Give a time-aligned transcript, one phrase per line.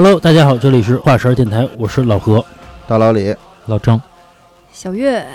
[0.00, 2.44] Hello，大家好，这里是画神电台，我是老何，
[2.86, 3.34] 大老李，
[3.66, 4.00] 老张，
[4.72, 5.26] 小月，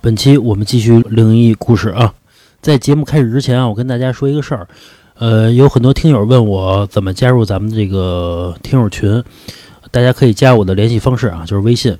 [0.00, 2.14] 本期我们继续灵异故事啊。
[2.62, 4.66] 在节目开始之前啊，我跟大家说一个事儿，
[5.18, 9.22] 呃，有很多听友问我怎么加入咱们这个听友群，
[9.90, 11.94] 大家可以加我的联系方式啊，就是微信，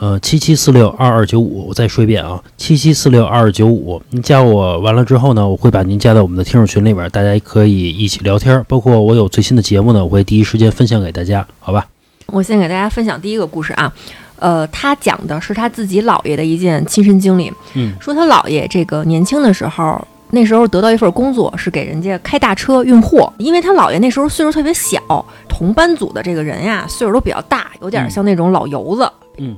[0.00, 4.00] 呃，七七四六二二九五，我再说一遍啊，七七四六二二九五。
[4.08, 11.86] 您加我完了之后呢，我会把您加到我们的听众群里边，大家可以一起聊天，包括我有最新的节目呢，我会第一时间分享给大家，好吧？
[12.28, 13.92] 我先给大家分享第一个故事啊，
[14.36, 17.52] 呃，他讲的是他自己姥爷的一件亲身经历。
[17.74, 23.30] 嗯，说他姥爷这个年轻的时候，那时候得到一份工作，是给人家开大车运货。
[23.36, 24.98] 因为他姥爷那时候岁数特别小，
[25.46, 29.02] 同班组的这个人呀，岁数都比较大，有点像那种老油子。
[29.04, 29.12] 嗯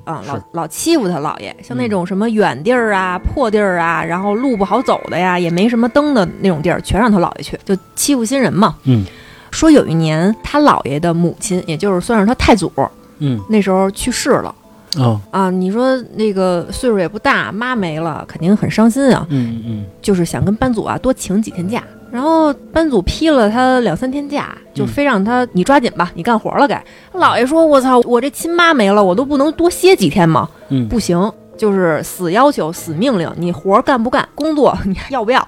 [0.05, 8.77] 啊，老老欺负他姥爷，像那种什么远地儿啊、破地儿啊，然后路不好走的呀，也没什么灯的那种地儿，全让他姥爷去，就欺负新人嘛。
[8.85, 9.05] 嗯。
[9.51, 12.73] 说有一年，他姥爷的母亲，也就是算是他太祖，
[13.19, 13.41] 嗯。
[13.49, 14.55] 那时候去世了。
[14.97, 15.21] 哦。
[15.31, 15.51] 啊。
[15.51, 19.27] 你说那个岁数也不大，妈没了，肯定很伤心啊。
[19.31, 19.85] 嗯嗯。
[20.01, 21.83] 就是想跟班组啊多请几天假，
[22.13, 26.85] 然后班组批了他两三天假，就非让他你抓紧吧，你干活了该。
[27.15, 30.47] 姥爷说：“我操，我这亲妈没了，我都不能多歇几天吗？
[30.69, 35.47] 嗯不行，就是死要求、死命令，你活儿干不干，工作你要不要？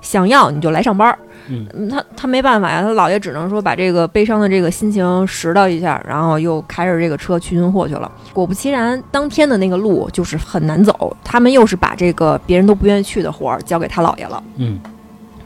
[0.00, 8.10] 想要你就来上班儿。”嗯嗯，他他没办法呀，他姥爷只能说把这个悲伤的这个心情拾掇一下，然后又开着这个车去运货去了。
[8.32, 14.42] 果不其然，当天的那个路就是很难走，他们又是把这个别人都不愿意去的活儿交给他姥爷了。
[14.56, 14.80] 嗯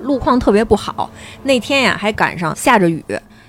[0.00, 1.10] 路况特别不好，
[1.42, 3.04] 那天呀还赶上下着雨，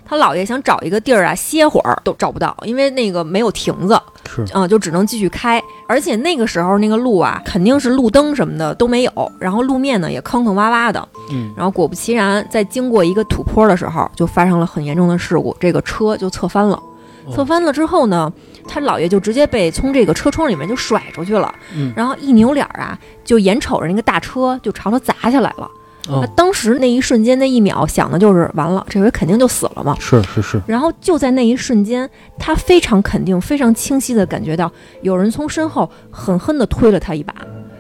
[0.06, 5.62] 他姥爷想找一个地儿啊歇会儿都找不到，因为那个没有亭子，是啊、就只能继续开。
[5.88, 11.08] 而且那个时候那个路啊，肯定是路灯什么的都没有，然后路面呢也坑坑洼洼的。
[11.32, 16.76] 嗯然后果不其然，在经过一个土坡的时候，就发生了很严重的事故，这个车就侧翻了。
[16.76, 18.32] 哦侧翻了之后呢，
[18.68, 25.70] 他姥爷就直接被从这个车窗里面就甩出去了，嗯然后一扭脸啊，就眼瞅着那个大车就朝他砸下来了。
[26.08, 29.96] 那哦当时那一瞬间，那一秒想的就是完了，这回肯定就死了嘛。
[30.00, 37.34] 是是是然后就在那一瞬间，他非常肯定、非常清晰地感觉到有人从身后狠狠地推了他一把，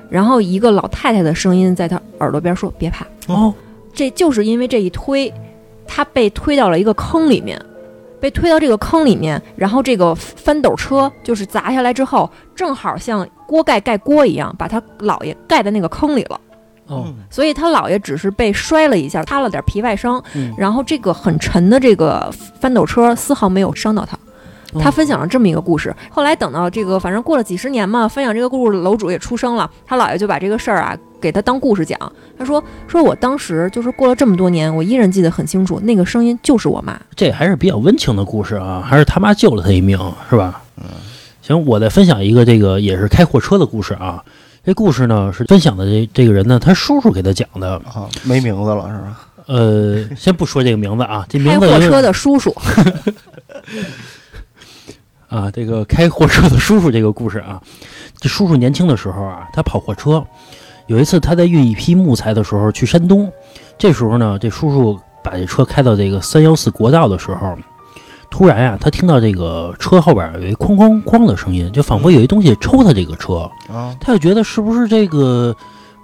[0.09, 3.05] 然后一个老太太的声音在他耳朵边说：“别怕。
[3.27, 3.53] 哦”
[3.93, 5.33] 这就是因为这一推，
[5.85, 7.59] 他被推到了一个坑里面，
[8.19, 16.39] 被推到这个坑里面，然后这个翻斗车就是砸下来之后，正好像锅盖盖锅一样，把他姥爷盖在那个坑里了。
[16.95, 24.15] 哦所以他姥爷只是被摔了一下，擦了点皮外伤，嗯然后这个很沉的这个翻斗车丝毫没有伤到他。
[24.15, 31.99] 哦他分享了这么一个故事，后来等到这个反正过了几十年嘛，分享这个故事的楼主也出生了，他姥爷就把这个事儿啊给他当故事讲。
[32.39, 36.97] 他说：“说我当时就是过了这么多年，我依然记得很清楚，那个声音就是我妈。
[37.17, 40.63] 这还是比较温情的故事啊，还是他妈救了他一命，是吧？
[40.77, 40.85] 嗯，
[41.41, 44.23] 行，我再分享一个这个也是开货车的故事啊。
[44.63, 47.73] 这故事呢是分享的这这个人呢，他叔叔给他讲的。
[47.77, 49.27] 啊，没名字了是吧？
[49.47, 51.67] 呃， 先不说这个名字啊，这开名字
[52.01, 52.55] 的叔叔，
[55.27, 57.59] 啊，这个开货车的叔叔这个故事啊，
[58.19, 60.23] 这叔叔年轻的时候啊，他跑货车。
[60.87, 63.31] 有一次他在运一批木材的时候去山东，
[63.77, 67.57] 这时候呢，这叔叔把这车开到这个三幺四国道的时候，
[68.31, 75.55] 突然呀、他听到这个车后边有一哐哐哐的声音，就仿佛有一东西抽他这个车，啊，他就觉得是不是这个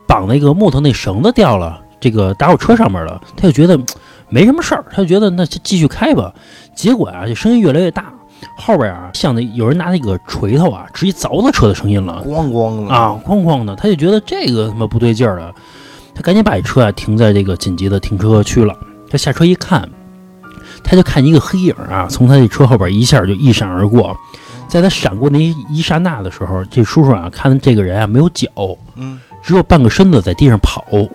[0.05, 3.79] 绑那个木头那绳子掉了，这个打我车上面了，他就觉得
[4.27, 6.31] 没什么事儿，他就觉得那就继续开吧。
[6.75, 8.13] 结果啊，这声音越来越大，
[8.57, 12.21] 后边啊像那有人拿那个锤头啊直接凿他车的声音了。
[12.27, 12.93] 咣咣的。
[12.93, 15.51] 啊，哐哐的，他就觉得这个他妈不对劲儿了，
[16.13, 18.75] 他赶紧把这车啊停在这个紧急的停车区了。
[19.09, 19.89] 他下车一看，
[20.83, 24.15] 他就看一个黑影啊从他这车后边一下就一闪而过。
[24.67, 28.49] 在他闪过那一一刹那的时候，这叔叔啊看这个人啊没有脚，
[28.95, 31.09] 嗯，只有半个身子在地上跑嚯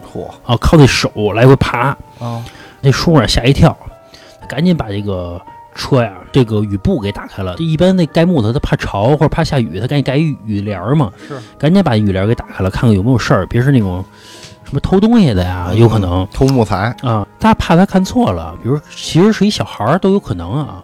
[0.47, 1.95] 啊，靠那手来回爬。
[2.19, 2.43] 啊，
[2.81, 3.77] 那叔啊吓一跳，
[4.41, 5.39] 他赶紧把这个
[5.75, 7.55] 车呀这个雨布给打开了。
[7.59, 11.13] 这一般那盖木头他怕潮或者怕下雨，他赶紧盖一雨帘嘛。
[11.29, 14.03] 是，赶紧把雨帘给打开了，看看有没有事儿，别是那种
[14.73, 17.27] 什么偷东西的呀，有可能偷木材，啊。
[17.39, 20.83] 他怕他看错了，比如其实是一小孩儿都有可能啊。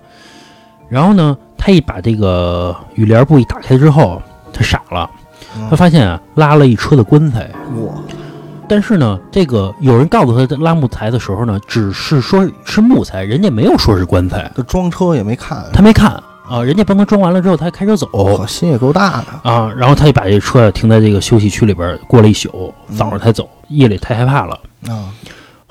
[0.91, 4.21] 然后呢，他一把这个雨帘布一打开之后，
[4.53, 5.09] 他傻了，
[5.71, 7.51] 他发现啊拉了一车的棺材。
[7.77, 7.95] 哇，
[8.69, 16.63] 但是呢，这个有人告诉他拉木材的时候呢，只是说是木材，人家没有说是棺材，这装车也没看，他没看啊。
[16.63, 19.73] 人家帮他装完了之后，他还开车走我心也够大的，啊。
[19.77, 24.59] 然后他就把这车停在这个休息区里边，过了一宿，早上才走，夜里太害怕了。
[24.89, 25.13] 啊，后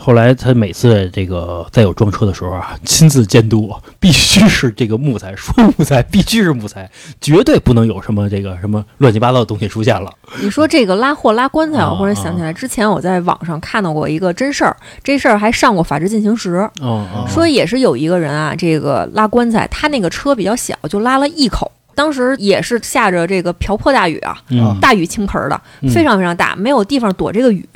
[0.08, 6.90] 后来他每次这个再有装车的时候啊， 亲自监督， 必须是这个木材，说木材必须是木材，
[7.20, 10.10] 绝对不能有什么这个什么乱七八糟的东西出现了。
[10.42, 21.70] 你说这个拉货拉棺材，啊我忽然想起来，之前我在网上看到过一个真事儿，这事儿还上过《法制进行时》，哦哦，说也是有一个人啊，这个拉棺材，他那个车比较小，就拉了一口。
[21.94, 27.68] 当时也是下着这个瓢泼大雨啊，嗯大雨倾盆儿的，嗯非常非常大，没有地方躲这个雨，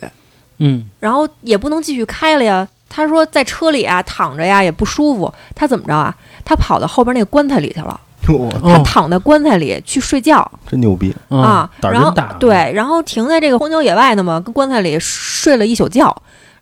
[0.61, 0.85] 嗯。
[0.99, 2.65] 然后也不能继续开了呀。
[2.93, 6.13] 他说在车里啊躺着呀也不舒服，他怎么着啊？
[6.43, 10.51] 他跑到后边那个棺材里去了，他哦躺在棺材里去睡觉。
[10.67, 11.15] 真牛逼！
[11.29, 16.13] 啊，然后胆儿真大，对，然后停在这个荒郊野外的嘛，跟棺材里睡了一宿觉，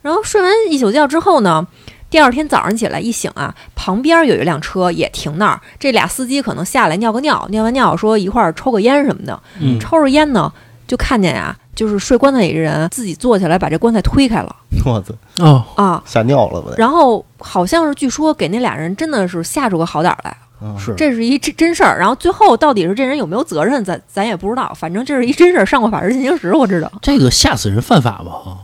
[0.02, 1.66] 然后睡完一宿觉之后呢，
[2.08, 9.80] 第二天早上起来一醒啊，旁边有一辆车也停那儿，这俩司机可能下来尿个尿，尿完尿说一块儿抽个烟什么的，嗯。
[9.80, 10.52] 抽着烟呢，
[10.90, 14.56] 就看见呀、就是睡棺材里的人自己坐起来把这棺材推开了。
[14.84, 15.64] 我操，哦。
[15.76, 16.72] 啊，吓尿了吧？
[16.76, 20.92] 然后好像是据说给那俩人真的是吓出个好歹来，嗯是。
[20.96, 21.96] 这是一真真事儿。
[21.96, 26.90] 然后最后到底是这人有没有责任，咱咱也不知道，反正这是一真事儿，上过《法制进行时》，我知道。
[27.00, 28.58] 这个吓死人犯法吗？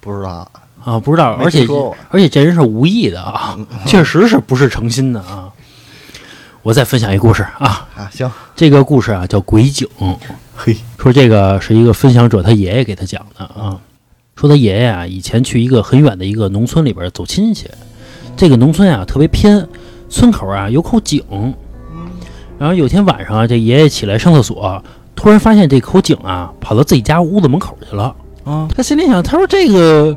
[0.00, 0.48] 不知道，
[0.84, 1.66] 啊，不知道，而且
[2.10, 5.50] 而且这人是无意的啊，确实是不是诚心的啊。
[6.62, 9.88] 我再分享一故事啊，啊，行，这个故事啊叫鬼井，
[10.54, 13.78] 嘿， 说这个是一个分享者他爷爷给他讲的啊，
[14.36, 17.68] 说他爷爷啊以前去一个很远的一个农村里边走亲戚，
[18.36, 19.66] 这个农村啊特别偏，
[20.08, 21.22] 村口啊有口井，
[22.58, 24.82] 然后有天晚上啊，这爷爷起来上厕所，
[25.16, 28.14] 突然发现这口井啊跑到自己家屋子门口去了。
[28.44, 30.16] 啊，他心里想，他说这个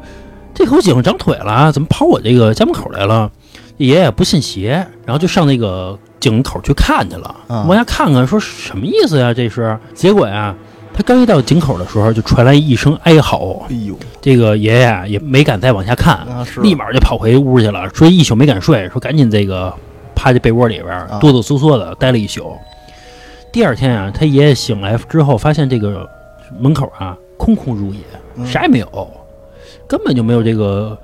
[0.54, 3.32] 这口井长腿了，怎么跑我这个家门口来了？
[3.78, 9.34] 爷爷不信邪，然后就上那个井口去看去了，啊往下看看，说什么意思呀？
[9.34, 10.56] 这是结果呀，
[10.94, 13.66] 他刚一到井口的时候，就传来一声哀嚎。
[13.70, 16.26] 哎呦，这个爷爷啊也没敢再往下看，
[16.62, 19.74] 立马就跑回屋去了，说一宿没敢睡，说赶紧这个
[20.16, 22.58] 趴在被窝里边哆哆嗦嗦的待了一宿。
[23.52, 26.10] 第二天啊，他爷爷醒来之后，发现这个
[26.60, 28.02] 门口啊空空如也，
[28.36, 29.12] 嗯啥也没有，
[29.88, 30.98] 根本就没有这个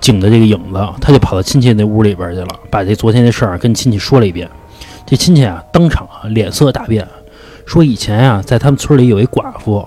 [0.00, 0.88] 井的这个影子。
[1.00, 4.48] 他就跑到亲戚那屋里边去了，把这昨天的事儿跟亲戚说了一遍。
[5.06, 7.06] 这亲戚啊当场啊脸色大变，
[7.66, 9.86] 说以前啊在他们村里有一寡妇，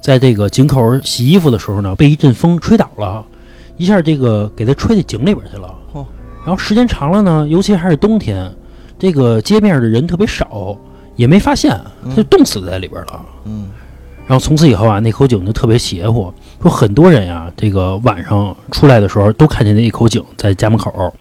[0.00, 3.24] 在这个井口洗衣服的时候呢，被一阵风吹倒了，
[3.76, 5.74] 一下这个给他吹到井里边去了。
[5.92, 6.06] 哦
[6.46, 8.54] 然后时间长了呢，尤其还是冬天，
[8.98, 10.76] 这个街面的人特别少，
[11.16, 11.74] 也没发现，
[12.10, 13.24] 他就冻死在里边了。
[13.46, 13.70] 嗯，
[14.26, 16.30] 然后从此以后啊，那口井就特别邪乎，
[16.64, 21.14] 说很多人呀、这个晚上出来的时候都看见那一口井在家门口，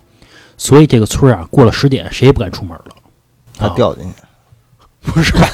[0.58, 2.86] 所以这个村啊，过了十点谁也不敢出门了。
[3.58, 5.50] 他啊掉进去，不是吧？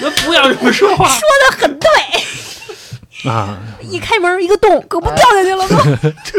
[0.00, 3.56] 那不要这么说话说的很对，啊！
[3.80, 5.78] 一开门一个洞，可不掉下去了吗？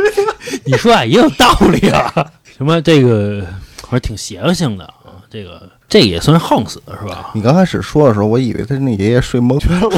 [0.65, 2.13] 你说啊，也有道理啊。
[2.57, 3.41] 什么这个，
[3.87, 5.23] 还是挺邪性的啊。
[5.29, 7.31] 这个这也算横死的是吧？
[7.33, 9.89] 你刚开始说的时候，我以为他那爷爷睡蒙圈了，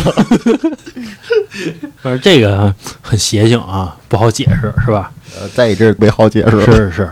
[2.02, 5.12] 反正这个很邪性啊，不好解释是吧？
[5.40, 6.66] 呃，在你这儿没好解释了。
[6.66, 7.10] 是是。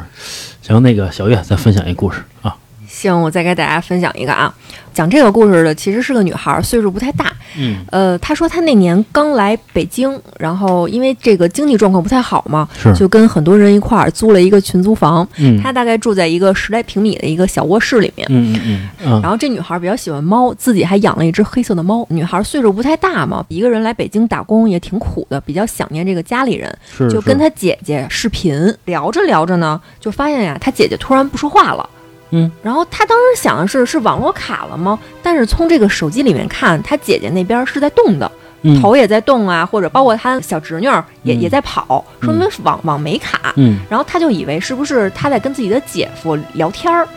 [0.62, 2.56] 行，那个小月再分享一故事啊。
[2.96, 4.54] 行，我再给大家分享一个啊，
[4.94, 7.34] 讲这个故事的其实是个女孩儿，岁数不太大。
[7.58, 15.28] 嗯呃，她说她那年刚来北京，然后因为这个经济状况不太好嘛，是就跟很多人一块儿租了一个群租房。
[15.38, 18.26] 嗯她大概住在一个十来平米的一个小卧室里面。
[18.32, 22.06] 嗯嗯嗯然后这女孩比较喜欢猫，自己还养了一只黑色的猫。
[22.10, 31.90] 女孩岁数不太大嘛，一个人来北京打工也挺苦的，比较想念这个家里人，是就跟她姐姐视频聊着聊着呢，就发现呀，她姐姐突然不说话了。
[32.36, 35.00] 嗯，然后他当时想的是是网络卡了吗？
[35.24, 38.30] 但是从这个手机里面看，他姐姐那边是在动的，
[38.64, 38.82] 嗯。
[38.82, 41.40] 头也在动啊，或者包括他小侄女儿也、嗯。
[41.40, 43.54] 也在跑，说明是网网没卡。
[43.56, 43.80] 嗯。
[43.90, 47.08] 然后他就以为是不是他在跟自己的姐夫聊天儿，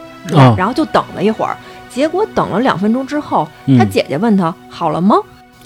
[0.57, 1.57] 然后就等了一会儿，
[1.91, 5.17] 结果等了两分钟之后，他姐姐问他好了吗？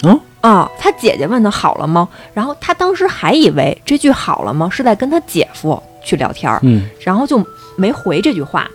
[0.01, 2.09] 哦啊，他姐姐问他好了吗？
[2.33, 6.89] 然后他当时还以为这句好了吗是在跟他姐夫去聊天儿，嗯。
[6.99, 7.45] 然后就
[7.77, 8.67] 没回这句话。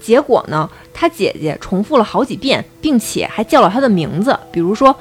[0.00, 4.94] 结果呢，他姐姐重复了好几遍，并且还叫了他的名字，比如说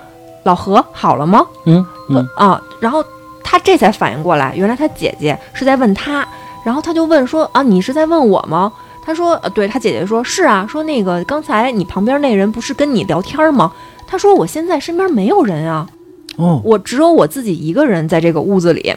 [0.44, 1.46] 老何好了吗？
[1.66, 3.04] 嗯嗯啊，然后
[3.44, 6.28] 他这才反应过来，原来他姐姐是在问他，
[6.64, 8.72] 然后他就问说啊，你是在问我吗？
[9.04, 13.72] 他说，呃，对他姐姐说，是啊，说那个刚才你旁边那人不是跟你聊天吗？
[14.06, 15.88] 他说我现在身边没有人啊，
[16.38, 18.94] 哦我只有我自己一个人在这个屋子里。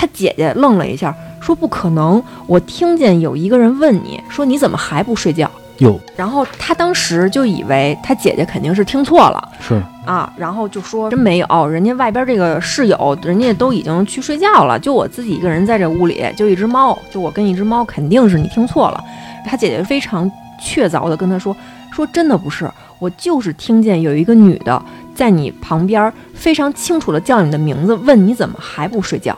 [0.00, 5.50] 他姐姐愣了一下，说不可能，我听见有一个人问你说你怎么还不睡觉？
[5.80, 19.04] 哟，然后他当时就以为他姐姐肯定是听错了是，啊，然后就说真没有，人家外边这个室友，人家都已经去睡觉了，就我自己一个人在这屋里，就一只猫，就我跟一只猫，肯定是你听错了。
[19.46, 21.54] 他姐姐非常确凿的跟他说，
[21.92, 22.66] 说真的不是，
[22.98, 24.82] 我就是听见有一个女的
[25.14, 29.36] 在你旁边非常清楚的叫你的名字，问你怎么还不睡觉。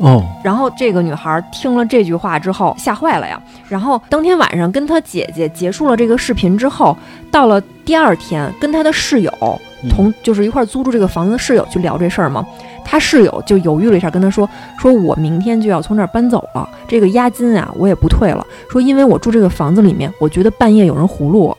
[0.00, 3.40] 哦，然后这个女孩听了这句话之后吓坏了呀。
[3.68, 6.96] 然后当天晚上跟她姐姐结束了这个视频之后，
[7.30, 9.30] 到了第二天跟她的室友
[9.82, 12.44] 嗯同就是一块儿租住这个房子的室友去聊这事儿嘛。
[12.82, 14.48] 她室友就犹豫了一下，跟她说
[14.80, 18.44] ：“说我明天就要从这儿搬走了，这个押金啊我也不退了。
[18.70, 21.58] 说因为我住这个房子里面，我觉得半夜有人葫芦我。”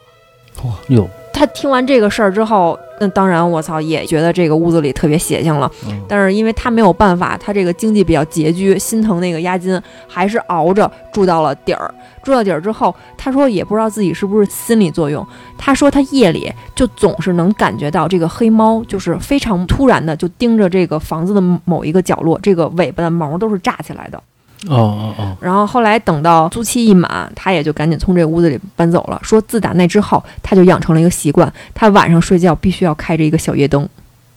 [0.89, 1.07] 哟，
[1.41, 5.67] 他听完这个事儿之后，那当然我操也觉得这个屋子里特别邪性了。
[5.87, 11.91] 嗯但是因为他没有办法，他这个经济比较拮据，心疼那个押金，还是熬着住到了底儿。
[12.21, 15.25] 住到底儿之后，他说也不知道自己是不是心理作用，
[15.57, 24.21] 他说他夜里就总是能感觉到这个黑猫就是非常突然的就盯着这个房子的某一个角落，这个尾巴的毛都是炸起来的。
[24.67, 29.19] 哦哦哦，然后后来等到租期一满，他也就赶紧从这屋子里搬走了。
[29.23, 33.87] 说自打那之后，他就养成了一个习惯，他晚上睡觉必须要开着一个小夜灯。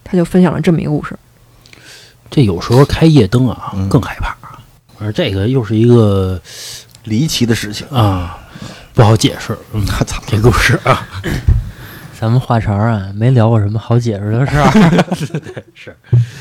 [0.02, 1.18] 他就分享了这么一个故事。
[2.30, 4.36] 这有时候开夜灯啊嗯更害怕，
[4.98, 6.40] 而这个又是一个
[7.04, 8.38] 离奇的事情，啊
[8.92, 9.56] 不好解释。
[9.72, 11.06] 嗯， 我操，这故事啊，
[12.24, 14.70] 咱们话茬儿啊，没聊过什么好解释的事儿。
[15.74, 15.94] 是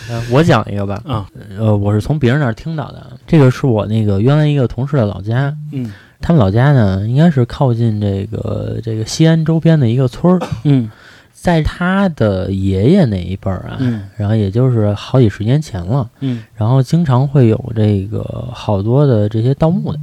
[0.09, 1.01] 呃我讲一个吧。
[1.05, 1.27] 啊，
[1.59, 3.05] 呃，我是从别人那儿听到的。
[3.27, 10.89] 这个是我那个原来一个同事的老家，嗯他们老家呢应该是靠近这个这个西安周边的一个村儿，嗯
[11.33, 19.99] 在他的爷爷那一辈儿啊，嗯然后也就是好几十年前了，嗯然后经常会有这个好多的这些盗墓的，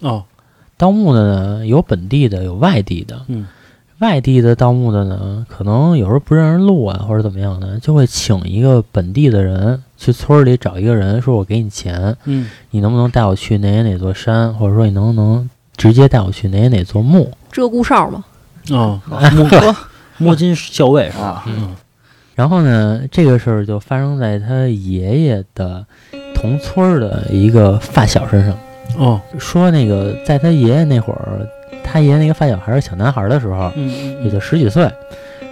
[0.00, 0.24] 哦
[0.76, 3.46] 盗墓的呢有本地的，有外地的，嗯
[4.00, 17.30] 外地的盗墓的呢，可能有时候不认识路啊，或者怎么样的，就会请一个本地的人去村儿里找一个人，说我给你钱，嗯你能不能带我去哪哪哪座山，或者说你能不能直接带我去哪哪哪座墓？
[17.52, 18.24] 鹧鸪哨嘛，
[18.70, 19.76] 哦，摸
[20.18, 21.24] 摸金校尉是吧？
[21.24, 21.74] 啊嗯
[22.36, 25.84] 然后呢，这个事儿就发生在他爷爷的
[26.34, 28.56] 同村的一个发小身上。
[28.96, 31.46] 哦说那个在他爷爷那会儿，
[31.84, 33.88] 他爷爷那个发小还是小男孩的时候，嗯
[34.24, 34.82] 也就十几岁，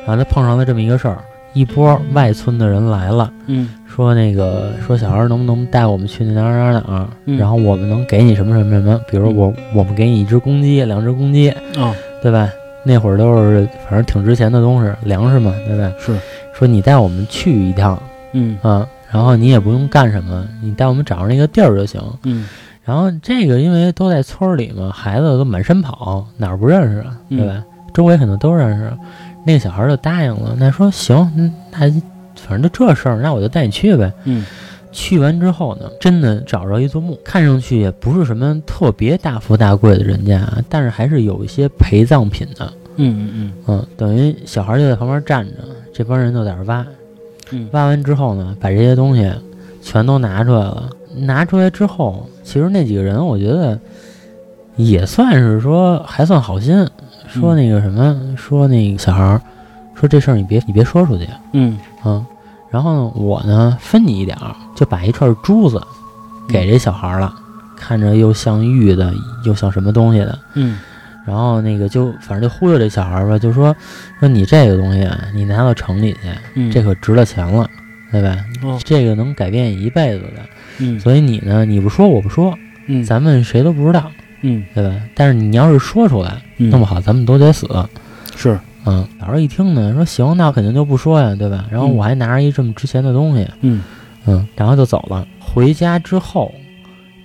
[0.06, 1.18] 然后他碰上了这么一个事儿，
[1.52, 3.70] 一波外村的人来了，嗯。
[3.86, 7.36] 说那个说小孩儿能不能带我们去那哪儿哪儿哪儿，嗯。
[7.36, 11.94] 然后我们能给你什么什么什么，比如我我们给你一只公鸡，两只公鸡，哦。
[12.22, 12.48] 对吧？
[12.84, 15.92] 那会儿都是反正挺值钱的东西，粮食嘛，对吧？
[15.98, 16.16] 是。
[16.52, 18.00] 说你带我们去一趟
[18.32, 18.56] 嗯。
[18.62, 22.00] 啊，然后你也不用干什么，你带我们找着那个地儿就行。
[22.22, 22.48] 嗯
[22.88, 27.62] 然后这个因为都在村儿里嘛，孩子都满山跑，哪儿不认识啊，对吧？
[27.92, 28.90] 周围可能都认识。
[29.44, 31.80] 那个小孩儿就答应了，那说行，嗯那
[32.34, 34.10] 反正就这事儿，那我就带你去呗。
[34.24, 34.46] 嗯
[34.90, 42.72] 去完之后呢，真的找着一座墓，看上去也不是什么特别大富大贵的人家啊，但是还是有一些陪葬品的。
[42.96, 45.52] 嗯嗯嗯，等于小孩就在旁边站着，
[45.92, 46.86] 这帮人就在那儿挖。
[47.50, 49.30] 嗯挖完之后呢，把这些东西
[49.82, 50.88] 全都拿出来了。
[51.20, 53.78] 拿出来之后，其实那几个人我觉得
[54.76, 56.86] 也算是说还算好心，
[57.28, 59.40] 说那个什么，说那个小孩儿，
[59.94, 62.24] 说这事儿你别你别说出去，嗯嗯。
[62.70, 65.82] 然后呢，我呢分你一点儿，就把一串珠子
[66.48, 67.34] 给这小孩儿了，
[67.76, 69.12] 看着又像玉的，
[69.44, 70.38] 又像什么东西的。
[70.54, 70.78] 嗯
[71.26, 73.74] 然后那个就反正就忽悠这小孩儿吧，就说
[74.18, 76.18] 说你这个东西啊，你拿到城里去，
[76.54, 77.68] 嗯，这可值了钱了，
[78.10, 78.44] 对吧？
[78.62, 80.42] 哦这个能改变一辈子的。
[80.80, 84.10] 嗯所以你呢，你不说我不说，嗯咱们谁都不知道，
[84.42, 84.94] 嗯对吧？
[85.14, 87.68] 但是你要是说出来，嗯弄不好咱们都得死。
[88.36, 91.66] 是嗯，老师一听呢，说行，那我肯定就不说呀，对吧？
[91.70, 93.82] 然后嗯我还拿着一这么值钱的东西，嗯
[94.26, 95.26] 嗯，然后就走了。
[95.40, 96.54] 回家之后，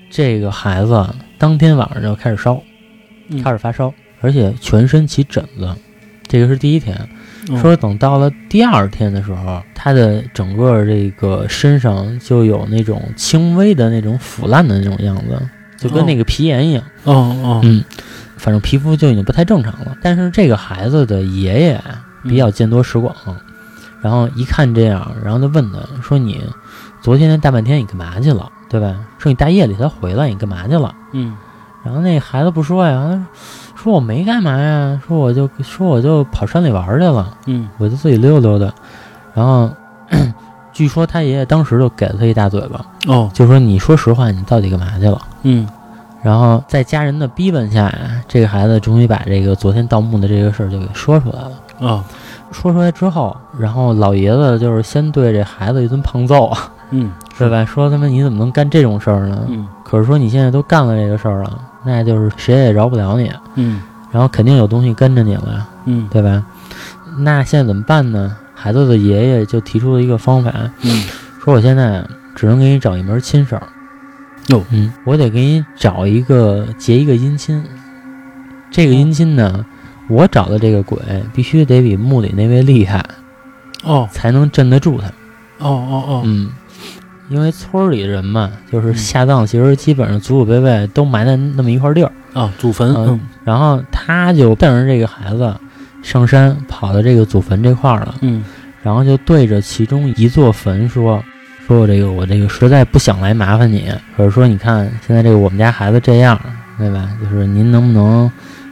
[0.10, 2.62] 这个孩子当天晚上就开始烧，
[3.30, 5.74] 嗯开始发烧，而且全身起疹子，
[6.28, 6.98] 这个是第一天。
[7.50, 15.42] 哦说等到了第二天的时候，他的整个这个身上就有那种轻微的那种腐烂的那种样子，
[15.78, 16.84] 就跟那个皮炎一样。
[17.04, 17.84] 哦哦嗯，
[18.38, 19.98] 反正皮肤就已经不太正常了。
[20.02, 23.14] 但是这个孩子的爷爷啊比较见多识广，
[24.02, 26.42] 然后一看这样，然后就问他说：“你
[27.02, 28.50] 昨天大半天你干嘛去了？
[28.70, 28.96] 对吧？
[29.20, 31.36] 说你大夜里才回来，你干嘛去了？”嗯
[31.84, 33.28] 然后那孩子不说呀，他
[33.84, 38.72] 说我没干嘛呀，说我就说我就跑山里玩去了，嗯我就自己溜溜达。
[39.34, 39.70] 然后
[40.72, 45.22] 据说他爷爷当时就给了他一大嘴巴，哦就说你说实话，你到底干嘛去了？
[45.44, 45.68] 嗯
[46.22, 51.52] 然后在家人的逼问下呀，这个孩子终于把这个昨天盗墓的这个事儿就给说出来了。
[51.86, 52.02] 啊，
[52.52, 56.50] 说出来之后，然后老爷子就是先对这孩子一顿胖揍，
[56.92, 57.66] 嗯， 对吧？
[57.66, 59.44] 说他妈你怎么能干这种事儿呢？
[59.50, 66.44] 嗯可是说你现在都干了这个事儿了，那就是谁也饶不了你，嗯然后肯定有东西跟着你了呀，嗯对吧？
[67.20, 68.36] 那现在怎么办呢？
[68.54, 71.04] 孩子的爷爷就提出了一个方法，嗯
[71.44, 73.64] 说我现在只能给你找一门亲事儿。
[74.48, 77.64] 哟嗯，我得给你找一个结一个姻亲。
[78.72, 79.66] 这个姻亲呢，
[80.10, 80.98] 我找的这个鬼
[81.34, 83.04] 必须得比墓里那位厉害，
[83.84, 85.08] 哦才能镇得住他。
[85.60, 86.50] 哦哦哦，嗯，
[87.34, 92.12] 因为村儿里人嘛，就是嗯下葬，其实基本上祖祖辈辈都埋在那么一块地儿。
[92.34, 95.54] 啊，祖坟，嗯嗯然后他就带着这个孩子
[96.04, 98.44] 上山，跑到这个祖坟这块儿了，嗯
[98.84, 101.24] 然后就对着其中一座坟说
[101.68, 106.40] ：“说我这个我这个实在不想来麻烦你，可是说你看现在这个我们家孩子这样，
[106.78, 107.10] 对吧？
[107.22, 108.32] 就是您能不能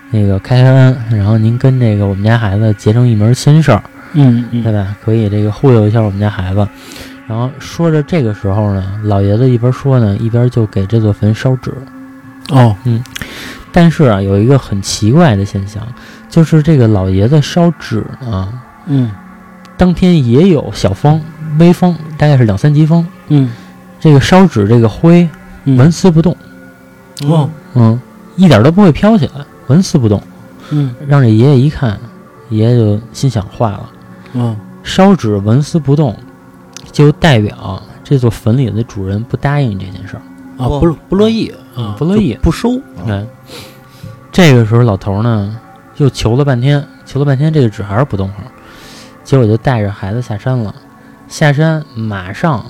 [0.09, 4.95] 那个开开恩，然后您跟这个我们家孩子结成一门亲事儿，嗯嗯对吧？
[5.03, 6.67] 可以这个忽悠一下我们家孩子。”
[7.31, 11.73] 然后说着这个时候呢，老爷子一边说呢，一边就给这座坟烧纸。
[12.49, 13.01] 哦，嗯。
[13.71, 15.81] 但是啊，有一个很奇怪的现象，
[16.27, 18.51] 就是这个老爷子烧纸呢，
[18.87, 19.09] 嗯。
[19.77, 21.21] 当天也有小风、
[21.57, 23.07] 微风，大概是两三级风。
[23.29, 23.49] 嗯。
[23.97, 25.25] 这个烧纸这个灰
[25.63, 26.35] 嗯，纹丝不动，
[27.23, 27.97] 哦，嗯，
[28.35, 30.21] 一点都不会飘起来，纹丝不动。
[30.71, 30.93] 嗯。
[31.07, 31.97] 让这爷爷一看，
[32.49, 33.89] 爷爷就心想坏了，
[34.33, 36.13] 嗯烧纸纹丝不动，
[36.91, 40.21] 就代表这座坟里的主人不答应这件事儿。
[40.57, 43.25] 啊，不不乐意啊，不乐意不收，哎，
[44.31, 45.57] 这个时候老头儿呢
[45.97, 48.51] 又求了半天，求了半天，这个纸还是不动会儿，
[49.23, 50.75] 结果就带着孩子下山了。
[51.27, 52.63] 下山马上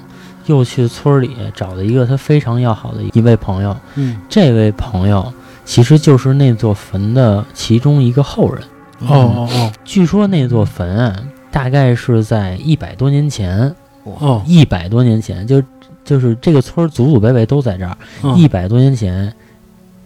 [0.45, 5.33] 又去村儿里找了一个他非常要好的一位朋友，嗯这位朋友
[5.65, 8.63] 其实就是那座坟的其中一个后人。
[9.00, 11.15] 哦哦哦据说那座坟啊，
[11.50, 15.61] 大概是在一百多年前，哦，一百多年前就
[16.03, 17.98] 就是这个村儿祖祖辈辈都在这儿。
[18.24, 19.33] 嗯一百多年前，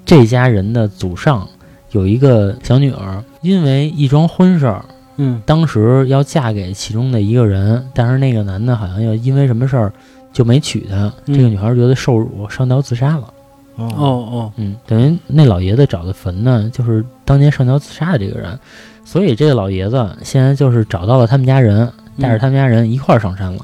[0.06, 1.48] 这家人的祖上
[1.92, 4.86] 有一个小女儿，因为一桩婚事儿，
[5.18, 9.94] 嗯当时要嫁给其中的一个人，但是那个男的好像又因为什么事儿
[10.34, 11.12] 就没娶她。
[11.26, 13.32] 嗯这个女孩觉得受辱，上吊自杀了。
[13.78, 18.58] 哦哦嗯，等于那老爷子找的坟呢，就是当年上吊自杀的这个人，
[19.04, 23.60] 所以这个老爷子现在就是找到了他们家人，带着他们家人一块儿上山了。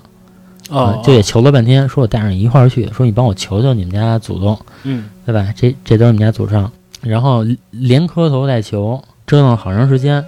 [0.71, 4.57] 哦啊，就也求了半天，说我带上你一块儿去，说你帮我求求你们家祖宗。
[4.83, 5.53] 嗯对吧？
[5.55, 6.69] 这这都是你们家祖上，
[7.01, 10.25] 然后连磕头带求，折腾了好长时间，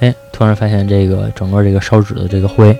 [0.00, 2.74] 哎，突然发现这个整个这个烧纸的这个灰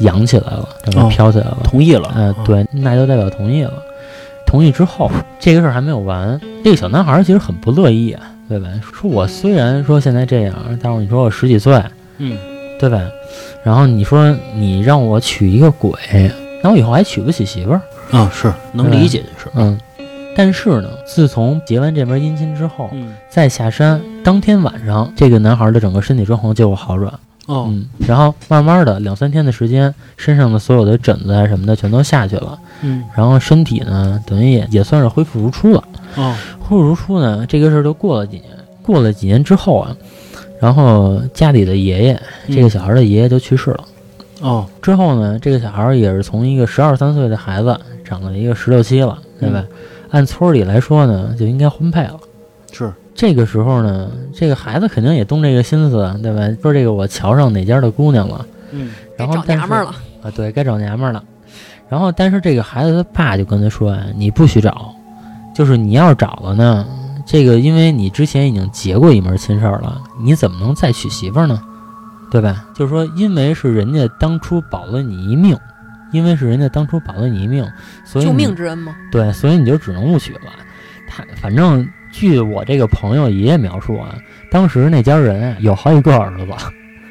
[0.00, 1.58] 扬起来了，整个哦飘起来了。
[1.64, 3.72] 同意了，嗯、对，那就代表同意了。
[4.46, 8.68] 同意之后，这个事儿还没有完，这个小男孩儿其实很不乐意啊，对吧？
[8.92, 11.80] 说我虽然说现在这样，但是你说我十几岁，
[12.18, 12.36] 嗯
[12.80, 12.98] 对吧？
[13.62, 15.92] 然后你说你让我娶一个鬼，
[16.62, 17.80] 那我以后还娶不起媳妇儿。
[18.10, 19.78] 啊是能理解就是，嗯，
[20.36, 27.12] 但是呢，自从结完这门姻亲之后，嗯再下山当天晚上，这个男孩的整个身体状况就有好转。
[27.46, 35.82] 哦嗯，然后慢慢的两三天的时间，身上的所有的疹子啊什么的全都下去了，嗯然后身体呢，等于也也算是恢复如初了。
[36.16, 38.46] 哦恢复如初呢，这个事儿就过了几年，
[38.82, 39.96] 过了几年之后啊，
[40.60, 43.84] 然后家里的爷爷，这个小孩的爷爷就去世了。
[44.40, 49.64] 哦之后呢，这个小孩儿也是从一个十二三岁的孩子长到一个十六七了，对吧？
[50.10, 52.18] 按村儿里来说呢，就应该婚配了。
[52.72, 56.48] 是这个时候呢，这个孩子肯定也动这个心思，对吧？
[56.62, 61.22] 说这个我瞧上哪家的姑娘了，嗯然后但是娘们儿了，啊，对该找娘们儿了。
[61.88, 64.94] 然后但是这个孩子他爸就跟他说呀，你不许找，
[65.54, 66.86] 就是你要是找了呢，
[67.26, 71.60] 这个因为你之前已经结过一门亲事儿了，你怎么能再娶媳妇儿呢？
[72.30, 72.66] 对吧？
[72.74, 75.58] 就是说，因为是人家当初保了你一命，
[76.12, 77.66] 因为是人家当初保了你一命，
[78.04, 78.94] 所以救命之恩嘛。
[79.10, 80.40] 对，所以你就只能误娶了。
[81.08, 84.14] 他反正据我这个朋友爷爷描述啊，
[84.50, 86.46] 当时那家人啊有好几个儿子，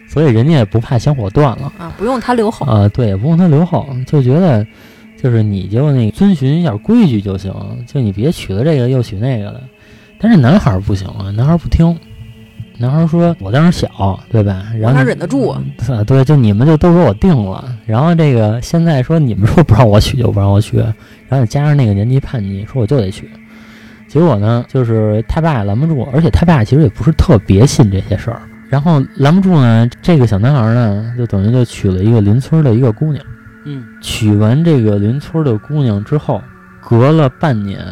[0.08, 2.66] 所以人家也不怕香火断了啊，不用他留后。
[2.66, 4.66] 啊、对，也不用他留后，就觉得
[5.22, 7.54] 就是你就那遵循一下规矩就行，
[7.86, 9.62] 就你别娶了这个又娶那个的。
[10.18, 11.98] 但是男孩儿不行啊，男孩儿不听。
[12.80, 14.68] 男孩儿说：“我当时小，对吧？
[14.80, 15.54] 然后他忍得住
[16.08, 20.78] 对，就你们就都给我定了，然后这个现在说你们说不让我娶就不让我娶，
[21.28, 23.30] 然后加上那个年纪叛逆，说我就得娶。
[24.08, 28.42] 结果呢，就是他爸也拦不住，而且他爸其实也不是特别信这些事儿。
[28.70, 33.24] 然后拦不住呢，这个小男孩呢，就等于就娶了一个邻村的一个姑娘。
[33.66, 36.42] 嗯娶完这个邻村的姑娘之后，
[36.82, 37.84] 隔了半年，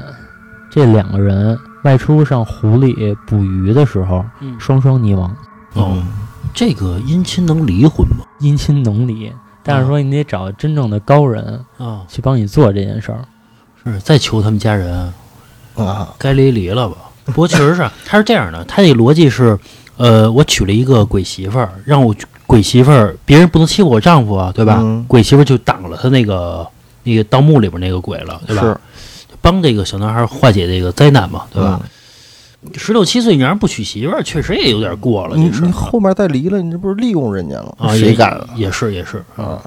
[0.72, 5.34] 这两个人外出上湖里捕鱼的时候，嗯双双溺亡。
[5.74, 6.04] 哦，
[6.54, 8.26] 这个姻亲能离婚吗？
[8.42, 9.32] 姻亲能离，
[9.64, 13.20] 但是说你得找真正的高人啊，去帮你做这件事儿。
[13.86, 15.14] 是再求他们家人，
[15.76, 16.98] 啊，该离离了吧。
[17.24, 19.58] 不过确实是，他是这样的，他这个逻辑是，
[19.96, 22.14] 呃，我娶了一个鬼媳妇儿，让我
[22.46, 24.80] 鬼媳妇儿，别人不能欺负我丈夫啊，对吧？
[24.82, 26.68] 嗯鬼媳妇儿就挡了他那个
[27.04, 28.62] 那个盗墓里边那个鬼了，对吧？
[28.64, 28.78] 是，
[29.50, 31.80] 帮这个小男孩化解这个灾难嘛，对吧？
[31.82, 31.90] 嗯
[32.76, 37.74] 十六七岁你让人不娶媳妇儿，确实也有点过了，你你后面再离了，你这不是利用人家了？
[37.80, 38.50] 啊，谁也敢啊？
[38.56, 39.62] 也是也是，啊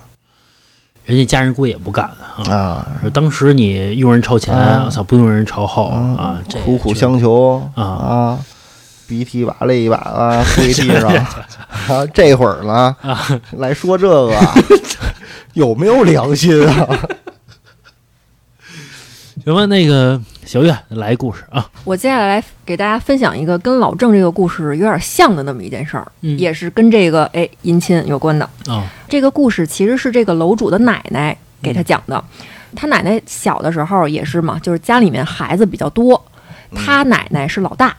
[1.07, 2.45] 人家家人估计也不敢啊。
[2.53, 8.39] 啊，说当时你用人朝前，啊我操，不用人朝后嗯啊，苦苦相求啊啊，
[9.07, 11.09] 鼻涕把泪一把啊，跪地上
[11.89, 14.35] 啊，这会儿呢啊，来说这个，
[15.55, 16.87] 有没有良心啊？
[19.43, 28.49] 行吧，那个小月来故事啊，我接下来给大家分享一个跟老郑这个故事有点像的那么一件事儿，嗯也是跟这个哎姻亲有关的。
[28.67, 32.23] 啊，这个故事其实是这个楼主的奶奶给他讲的。
[32.77, 36.23] 他奶奶小的时候也是嘛，就是家里面孩子比较多，
[36.75, 37.97] 他奶奶是老大，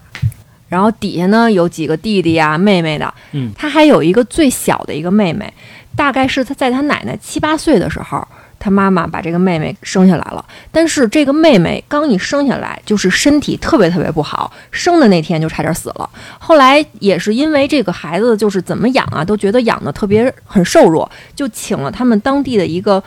[0.70, 5.52] 然后底下呢有几个弟弟呀、妹妹的，嗯他还有一个最小的一个妹妹，
[5.96, 8.26] 大概是他在他奶奶七八岁的时候。
[8.62, 16.08] 他妈妈把这个妹妹生下来了，但是这个妹妹刚一生下来就是身体特别特别不好，生的那天就差点死了。
[16.38, 23.04] 后来也是因为这个孩子就是怎么养啊，都觉得养的特别很瘦弱，就请了他们当地的一个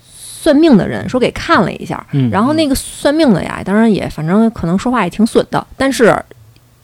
[0.00, 2.06] 算命的人，说给看了一下。
[2.12, 6.16] 嗯，然后那个算命的呀，当然也反正可能说话也挺损的，但是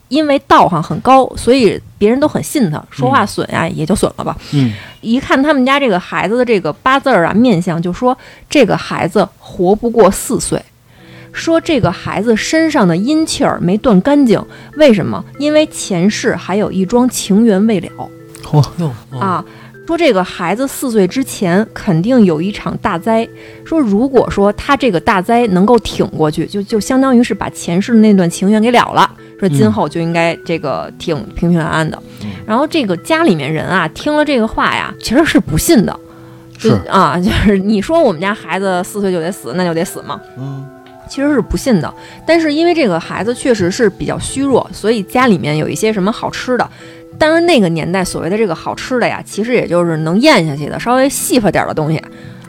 [0.09, 4.35] 因为道行很高，所以别人都很信他，说话损呀、也就损了吧。
[4.53, 8.17] 嗯一看他们家这个孩子的这个八字儿啊面相，就说
[8.49, 10.59] 这个孩子活不过四岁。
[11.31, 14.43] 说这个孩子身上的阴气儿没断干净，
[14.77, 15.23] 为什么？
[15.37, 17.89] 因为前世还有一桩情缘未了。
[18.43, 19.45] 嚯啊，
[19.89, 23.27] 说这个孩子四岁之前肯定有一场大灾。
[23.65, 29.09] 说如果说他这个大灾能够挺过去，就就相当于是把前世的那段情缘给了了。
[29.39, 31.99] 说今后就应该这个挺平平安安的。
[32.45, 35.99] 然后这个家里面人啊，听了这个话呀，其实是不信的。
[36.59, 40.21] 就是啊，就是你说我们家孩子四岁就得死，那就得死嘛？
[40.37, 40.63] 嗯，
[41.09, 41.91] 其实是不信的。
[42.27, 46.69] 但是因为这个孩子确实是比较虚弱，所以家里面有一些什么好吃的。
[47.17, 52.01] 当然，那个年代所谓的这个好吃的呀，其实也就是能咽下去的，稍微细发点儿的东西，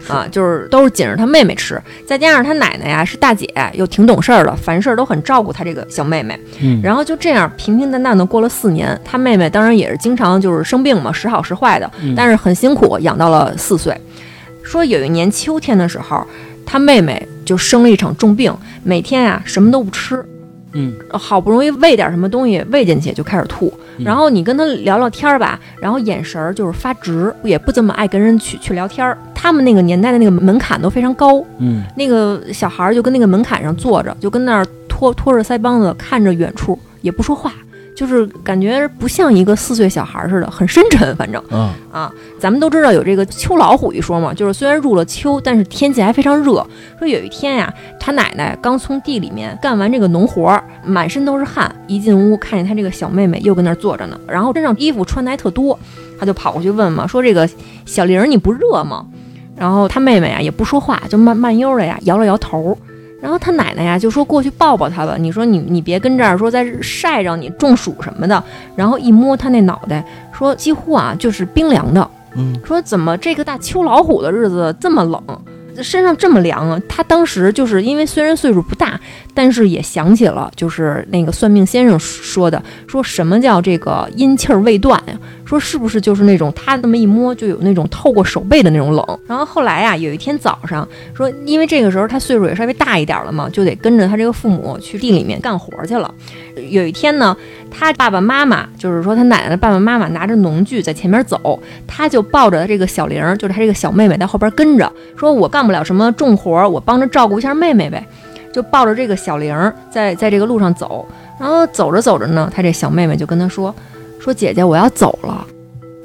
[0.09, 1.81] 啊，就是都是紧着他妹妹吃。
[2.07, 6.39] 再加上他奶奶呀是大姐，又挺懂事儿的，凡事都很照顾他这个小妹妹。
[6.61, 13.97] 嗯，然后就这样平平淡淡的过了四年，他妹妹当然也是经常就是生病嘛，时好时坏的，嗯但是很辛苦，养到了四岁。
[14.63, 16.25] 说有一年秋天的时候，
[16.65, 20.25] 他妹妹就生了一场重病，每天啊什么都不吃，
[20.75, 29.17] 嗯好不容易喂点什么东西喂进去就开始吐，嗯然后你跟他聊聊天儿吧，然后眼神儿就是发直，也不怎么爱跟人去去聊天儿。
[29.35, 31.83] 他们那个年代的那个门槛都非常高，嗯。
[31.97, 37.53] 那个小孩儿就跟那个门槛上坐着，就跟那儿拖拖着腮帮子看着远处，也不说话，
[38.01, 41.15] 就是感觉不像一个四岁小孩儿似的，很深沉。
[41.17, 46.67] 反正啊啊，咱们都知道有这个秋老虎一说嘛，就是虽然入了秋，但是天气还非常热。
[46.99, 55.79] 说有一天呀，他奶奶刚从地里面干完这个农活儿，满身都是汗，一进屋看见他这个小妹妹又跟那儿坐着呢，然后身上衣服穿的还特多，
[56.19, 57.47] 他就跑过去问嘛，说这个
[57.85, 59.05] 小玲儿你不热吗？
[59.59, 62.79] 然后他妹妹啊也不说话，就慢慢悠的呀摇了摇头。
[63.21, 68.43] 然后他奶奶呀就说过去抱抱他吧，你说你你别跟这儿说在晒着你中暑什么的。
[68.75, 72.11] 然后一摸他那脑袋，说几乎啊就是冰凉的。
[72.35, 75.23] 嗯，说怎么这个大秋老虎的日子这么冷，
[75.83, 76.81] 身上这么凉啊？
[76.89, 78.99] 他当时就是因为虽然岁数不大，
[79.35, 85.15] 但是也想起了就是那个算命先生说的，说什么叫这个阴气儿未断呀？
[85.51, 89.19] 说是不是就是那种他那么一摸就有那种透过手背的那种冷？
[89.27, 96.15] 然后后来呀、有一天早上说，因为这个时候他岁数也稍微大一点了嘛，就得跟着他这个父母去地里面干活去了。
[96.69, 97.37] 有一天呢，
[97.69, 108.07] 他爸爸妈妈就是说他奶奶的爸爸妈妈拿着农具在前面走，他就抱着这个小玲，就是他这个小妹妹在后边跟着，说我干不了什么重活，我帮着照顾一下妹妹呗，
[108.53, 111.05] 就抱着这个小玲在在这个路上走，
[111.41, 113.75] 然后走着走着呢，他这小妹妹就跟他说，
[114.21, 115.47] 说姐姐我要走了。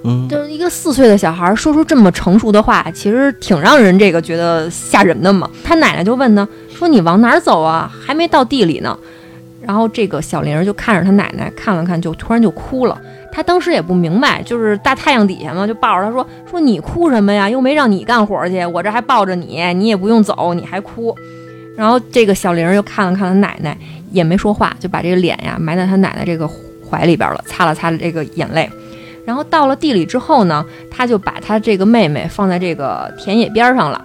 [0.08, 5.49] 嗯，就是一个四岁的小孩儿说出这么成熟的话，其实挺让人这个觉得吓人的嘛。
[5.63, 7.91] 他奶奶就问他说：“你往哪儿走啊？
[8.06, 8.97] 还没到地里呢。”
[9.65, 13.01] 然后这个小玲儿就看着他奶奶看了看，就突然就哭了。
[13.32, 17.49] 他当时也不明白，就是大太阳底下嘛，就抱着他说：“说你哭什么呀？
[17.49, 21.15] 又没让你干活去，我这还抱着你，你也不用走，你还哭。”
[21.75, 23.75] 然后这个小玲儿又看了看他奶奶，
[24.12, 26.47] 也没说话，就把这个脸呀埋在他奶奶这个
[26.95, 28.69] 怀里边了，擦了擦这个眼泪。
[29.25, 33.99] 然后到了地里之后呢，他就把他这个妹妹放在这个田野边上了，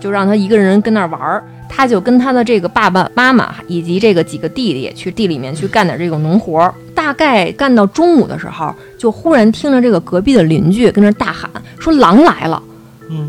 [0.00, 1.44] 就让他一个人跟那儿玩儿。
[1.68, 6.74] 他就跟他的这个爸爸妈妈以及这个几个弟弟去地里面去干点这个农活儿。
[6.94, 12.62] 大概干到中午的时候，就忽然听着这个隔壁的邻居跟那儿大喊说：“狼来了！”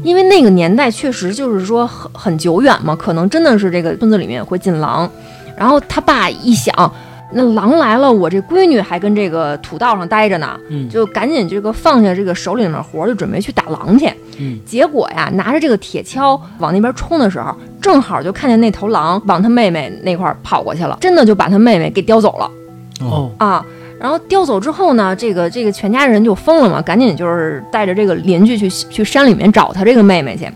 [0.04, 5.10] 因为那个年代确实就是说很很久远嘛，可能真的是这个村子里面会进狼。
[5.58, 6.94] 然后他爸一想，
[7.34, 14.12] 那狼来了，我这闺女还跟这个土道上待着呢，嗯就赶紧这个放下这个手里的活儿，就准备去打狼去。
[14.40, 22.52] 嗯结果呀，拿着这个铁锹往那边冲的时候，正好就看见那头狼往他妹妹那块儿跑过去了，真的就把他妹妹给叼走了
[23.06, 23.66] 哦啊！
[24.00, 30.48] 然后叼走之后呢，这个这个全家人就疯了嘛，赶紧就是带着这个邻居去去山里面找他这个妹妹去。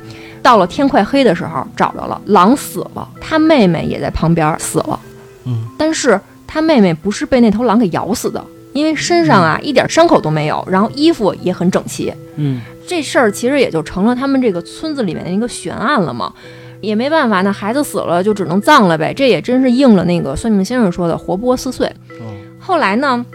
[0.42, 5.00] 到了天快黑的时候，找着了，狼死了，他妹妹也在旁边死了。
[5.46, 6.20] 嗯，但是
[6.56, 8.42] 他妹妹不是被那头狼给咬死的，
[8.72, 12.14] 因为身上啊一点伤口都没有，然后衣服也很整齐。
[12.38, 16.32] 嗯这事儿其实也就成了他们这个村子里面的一个悬案了嘛，
[16.80, 19.14] 也没办法，那孩子死了就只能葬了呗。
[19.14, 21.92] 这也真是应了那个算命先生说的“活不过四岁”。
[22.58, 23.26] 后来呢，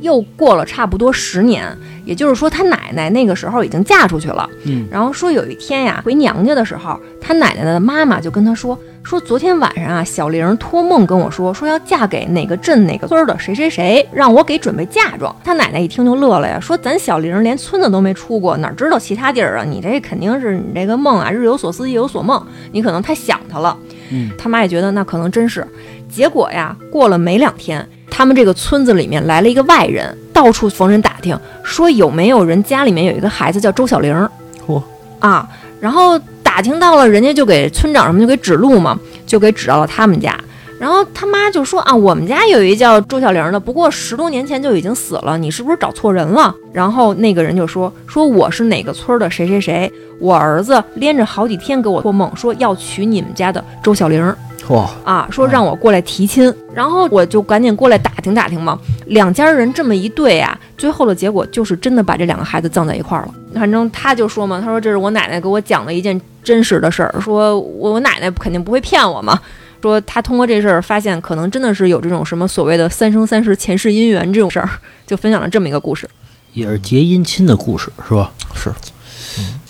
[0.00, 1.64] 又过了差不多十年，
[2.04, 4.48] 也就是说他奶奶那个时候已经嫁出去了。
[4.64, 15.34] 嗯然后说有一天呀，回娘家的时候，他奶奶的妈妈就跟他说，说昨天晚上啊，小玲托梦跟我说，说要嫁给哪个镇哪个村儿的谁谁谁，让我给准备嫁妆。
[15.42, 19.64] 他奶奶一听就乐了呀，说咱小玲连村子都没出过，哪知道其他地儿啊？
[19.64, 23.76] 你这肯定是你这个梦啊，日有所思夜有所梦，你可能太想他了。
[24.10, 25.66] 嗯他妈也觉得那可能真是。
[26.08, 34.30] 结果呀，过了没两天，他们这个村子里面来了一个外人，到处逢人打听，说有没有人家里面有一个孩子叫周小玲儿。
[34.66, 34.82] 嚯
[35.18, 35.46] 啊！
[35.78, 40.34] 然后打听到了，人家就给村长什么就给指路嘛，就给指到了他们家。
[40.80, 46.54] 然后他妈就说啊，我们家有一叫周小玲的，不过十多年前就已经死了，你是不是找错人了？
[46.72, 54.34] 然后那个人就说说我是哪个村的谁谁谁，我儿子连着好几天给我托梦说要娶你们家的周小玲。
[54.68, 58.78] 哇，啊，说让我过来提亲，然后我就赶紧过来打听打听嘛。
[59.06, 63.34] 两家人这么一对啊，最后的结果就是真的把这两个孩子葬在一块儿了。
[63.54, 69.40] 反正他就说嘛，他说这是我奶奶给我讲的一件真实的事儿，说我我奶奶肯定不会骗我嘛。
[69.82, 74.68] 说他通过这事儿发现，可能真的是有这种什么所谓的三生三世前世姻缘这种事儿，
[75.06, 76.10] 就分享了这么一个故事。
[76.54, 78.32] 也是结姻亲的故事是吧？
[78.52, 78.72] 是，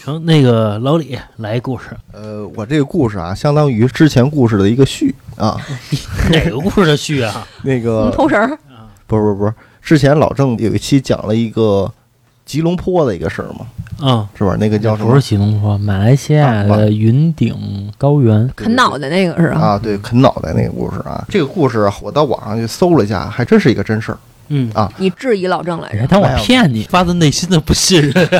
[0.06, 5.60] 成，那个老李来一故事，呃，我这个故事啊，相当于之前故事的一个续啊。
[6.30, 7.44] 哪个故事的序啊？
[7.64, 8.56] 那红个偷绳儿，
[9.08, 11.92] 不是不是不是，之前老郑有一期讲了一个
[12.44, 13.66] 吉隆坡的一个事儿嘛，
[14.08, 14.56] 啊，是吧？
[14.60, 18.48] 那个叫什么不是吉隆坡，马来西亚的云顶高原。
[18.54, 19.60] 啃脑袋那个是吧？
[19.60, 19.80] 啊？
[19.82, 21.24] 对，啃脑袋那个故事啊。
[21.28, 24.18] 这个故事我到网上去搜了一下，还真是一个真事儿。
[24.50, 25.94] 嗯啊你质疑老郑来着？
[25.94, 28.14] 别哎当我骗你，发自内心的不信任。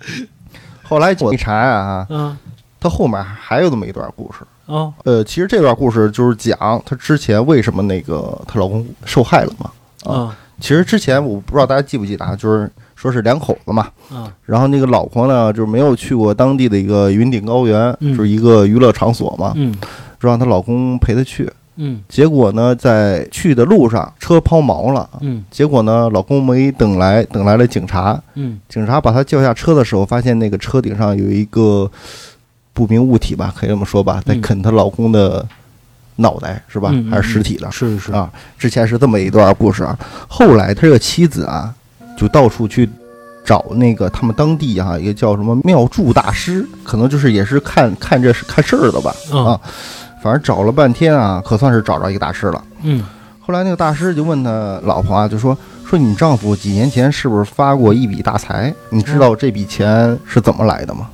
[0.82, 2.36] 后来我一查啊，嗯。
[2.82, 4.38] 它后面还有这么一段故事。
[4.66, 4.92] 哦。
[5.04, 9.70] 呃，其实这段故事就是讲她之前为什么那个她老公受害了嘛。
[10.04, 18.16] 啊其实之前我不知道大家记不记得啊，就是说是两口子嘛，啊然后那个老婆呢就是没有去过当地的一个云顶高原，嗯。
[18.16, 19.74] 就是一个娱乐场所嘛，嗯。
[20.20, 21.50] 就让她老公陪她去。
[21.80, 22.00] 嗯。
[22.08, 25.42] 结果呢，在去的路上车抛锚了，嗯。
[25.50, 28.60] 结果呢，老公没等来，等来了警察，嗯。
[28.68, 31.90] 警察把他叫下车的时候，发现那个车顶上有一个
[32.72, 35.44] 不明物体吧，可以这么说吧，在嗯啃她老公的
[36.16, 36.92] 脑袋，是吧？
[37.10, 37.70] 还是尸体的？
[37.72, 38.12] 是是。
[38.12, 39.98] 啊，之前是这么一段故事啊。
[40.28, 41.74] 后来他这个妻子啊，
[42.16, 42.88] 就到处去
[43.42, 49.60] 找那个他们当地啊一个叫什么妙祝大师，可能就是也是看看这是看事儿的吧，啊啊，
[50.22, 52.62] 反正找了半天啊，可算是找着一个大师了。
[52.82, 53.04] 嗯
[53.40, 58.72] 后来那个大师就问他老婆啊，就说说你丈夫几年前是不是发过一笔大财？
[58.90, 61.08] 你知道这笔钱是怎么来的吗？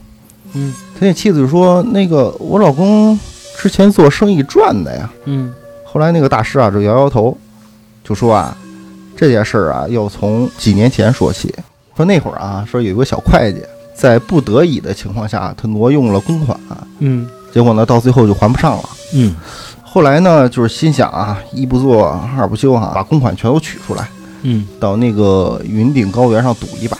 [0.53, 3.19] 嗯他那妻子就说那个我老公
[3.57, 5.11] 之前做生意赚的呀。
[5.25, 7.37] 嗯后来那个大师啊就摇摇头，
[8.05, 8.55] 就说啊
[9.17, 11.55] 这件事儿啊要从几年前说起。
[11.97, 13.63] 说那会儿啊说有一个小会计
[13.95, 16.59] 在不得已的情况下，他挪用了公款，
[16.99, 18.85] 嗯结果呢到最后就还不上了。
[19.15, 19.35] 嗯
[19.83, 24.09] 后来呢就是心想啊一不做二不休哈、把公款全都取出来。
[24.43, 26.99] 嗯到那个云顶高原上赌一把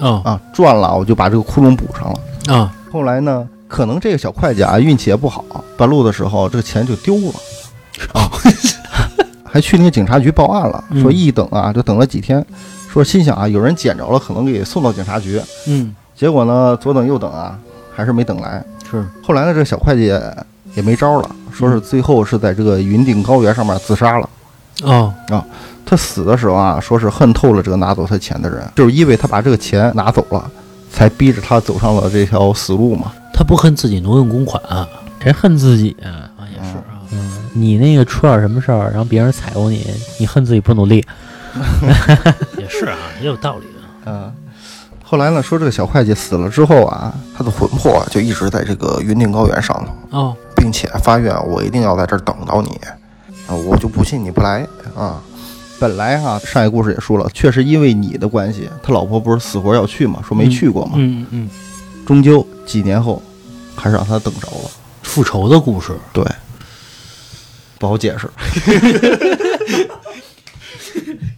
[0.00, 2.54] 哦啊，赚了我就把这个窟窿补上了。
[2.54, 5.44] 啊后来呢，可能这个小会计啊运气也不好，
[5.76, 7.34] 半路的时候这个钱就丢了
[8.14, 8.30] 啊，
[9.44, 12.44] 还去那个警察局报案了，说嗯一等啊就等了几天，
[12.90, 15.40] 说心想啊有人捡着了，可能给送到警察局。
[15.66, 17.56] 嗯结果呢左等右等啊
[17.94, 18.64] 还是没等来。
[18.90, 20.10] 是后来呢这小会计
[20.78, 24.30] 也没招了，说是最后是在这个云顶高原上面自杀了。
[24.84, 25.12] 哦，
[25.84, 30.48] 他死的时候啊，说是恨透了这个拿走他钱的人，就是因为他把这个钱拿走了，
[30.92, 33.10] 才逼着他走上了这条死路嘛。
[33.34, 34.62] 他不恨自己挪用公款。
[34.64, 34.86] 啊，
[35.20, 36.30] 谁恨自己啊？
[36.38, 39.84] 啊也是啊，嗯，你那个出点什么事儿，然后别人踩过你，
[40.20, 41.04] 你恨自己不努力，
[42.56, 43.82] 也是啊，也有道理啊。
[44.06, 44.32] 嗯，
[45.02, 49.74] 后来呢，说这个小会计死了之后啊，他的魂魄就一直在这个云顶高原上
[50.10, 52.68] 头，哦，并且发愿我一定要在这儿等到你，
[53.46, 54.66] 啊，我就不信你不来
[54.96, 55.22] 啊。
[55.80, 61.48] 本来哈、上一故事也说了，确实因为你的关系，他老婆不是死活要去嘛，说没去过嘛，嗯嗯，
[62.04, 63.22] 终究几年后
[63.76, 64.70] 还是让他等着了。
[65.02, 66.24] 复仇的故事，对，
[67.78, 68.28] 不好解释。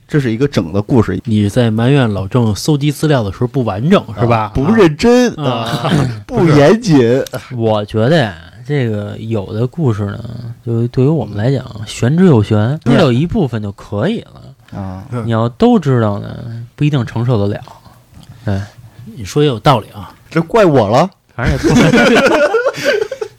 [0.08, 4.50] 这是一个整的故事，你在埋怨老郑搜集资料的时候不完整是吧？
[4.52, 5.88] 不认真啊，
[6.26, 7.22] 不严谨。
[7.56, 8.34] 我觉得呀，
[8.70, 10.24] 这个有的故事呢，
[10.64, 14.78] 就对于我们来讲，玄之又玄，知道一部分就可以了。
[14.78, 17.60] 啊，你要都知道呢，不一定承受得了。
[18.44, 18.62] 对，
[19.16, 20.14] 你说也有道理啊。
[20.30, 21.10] 这怪我了。
[21.34, 22.30] 反正也不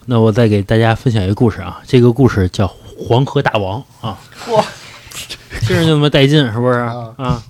[0.06, 2.68] 那我再给大家分享一个故事啊，这个故事叫
[3.00, 4.20] 《黄河大王》啊。
[4.50, 4.66] 哇，
[5.62, 7.42] 听着就那么带劲，是不是啊啊？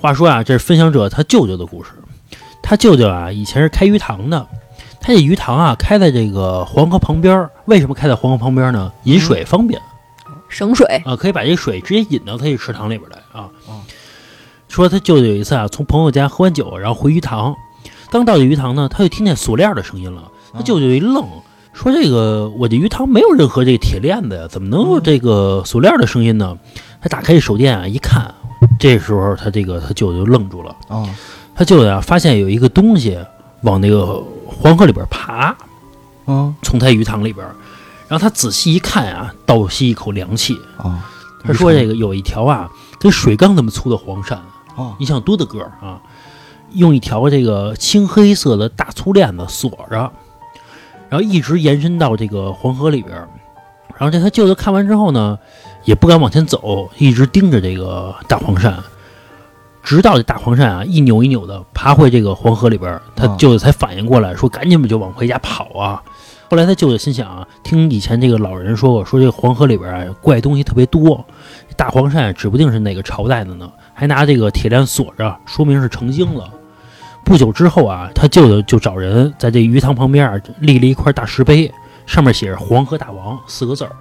[0.00, 1.90] 话说啊，这是分享者他舅舅的故事。
[2.60, 4.44] 他舅舅啊，以前是开鱼塘的。
[5.06, 7.48] 他这鱼塘啊，开在这个黄河旁边儿。
[7.66, 8.90] 为什么开在黄河旁边呢？
[9.04, 9.80] 饮水方便
[10.48, 13.82] 省水，啊，可以把这水直接引到他这池塘里边来啊哦。
[14.66, 17.54] 说他舅舅有一次啊，从朋友家喝完酒，然后回鱼塘，
[18.10, 20.24] 刚到这鱼塘呢，他就听见锁链的声音了。
[20.52, 21.24] 他舅舅一愣，
[21.72, 26.58] 说：“这个我这鱼塘没有任何这个铁链子呀，怎么能有这个锁链的声音呢？”
[27.00, 28.34] 他打开手电啊，一看，
[28.80, 30.74] 这时候他这个他舅舅愣住了。
[30.88, 31.08] 啊
[31.54, 33.16] 他舅舅啊，发现有一个东西
[33.62, 34.20] 往那个
[34.58, 35.56] 黄河里边爬，
[36.24, 37.46] 啊从他鱼塘里边，
[38.08, 40.58] 然后他仔细一看啊，倒吸一口凉气。
[40.78, 41.10] 啊！
[41.44, 44.34] 他说：“这个有一条啊，跟水缸那么粗的黄鳝，
[44.74, 46.00] 啊你想多大个儿啊？
[46.72, 50.10] 用一条这个青黑色的大粗链子锁着，
[51.08, 53.28] 然后一直延伸到这个黄河里边儿。
[53.96, 55.38] 然后这他舅舅看完之后呢，
[55.84, 58.74] 也不敢往前走，一直盯着这个大黄鳝，
[59.86, 66.02] 直到这大黄鳝啊一扭一扭的爬回这个黄河里边儿，他啊舅舅才反应过来，说赶紧就往回家跑啊。
[66.50, 71.24] 后来他舅舅心想啊，听以前这个老人说过，说这个黄河里边啊怪东西特别多，
[71.76, 76.50] 大黄鳝指不定是哪个朝代的呢，还拿这个铁链锁着，说明是成精了。
[77.24, 81.72] 不久之后啊，他舅舅就找人在这鱼塘旁边啊立了一块大石碑，
[82.06, 83.92] 上面写着“黄河大王”四个字儿，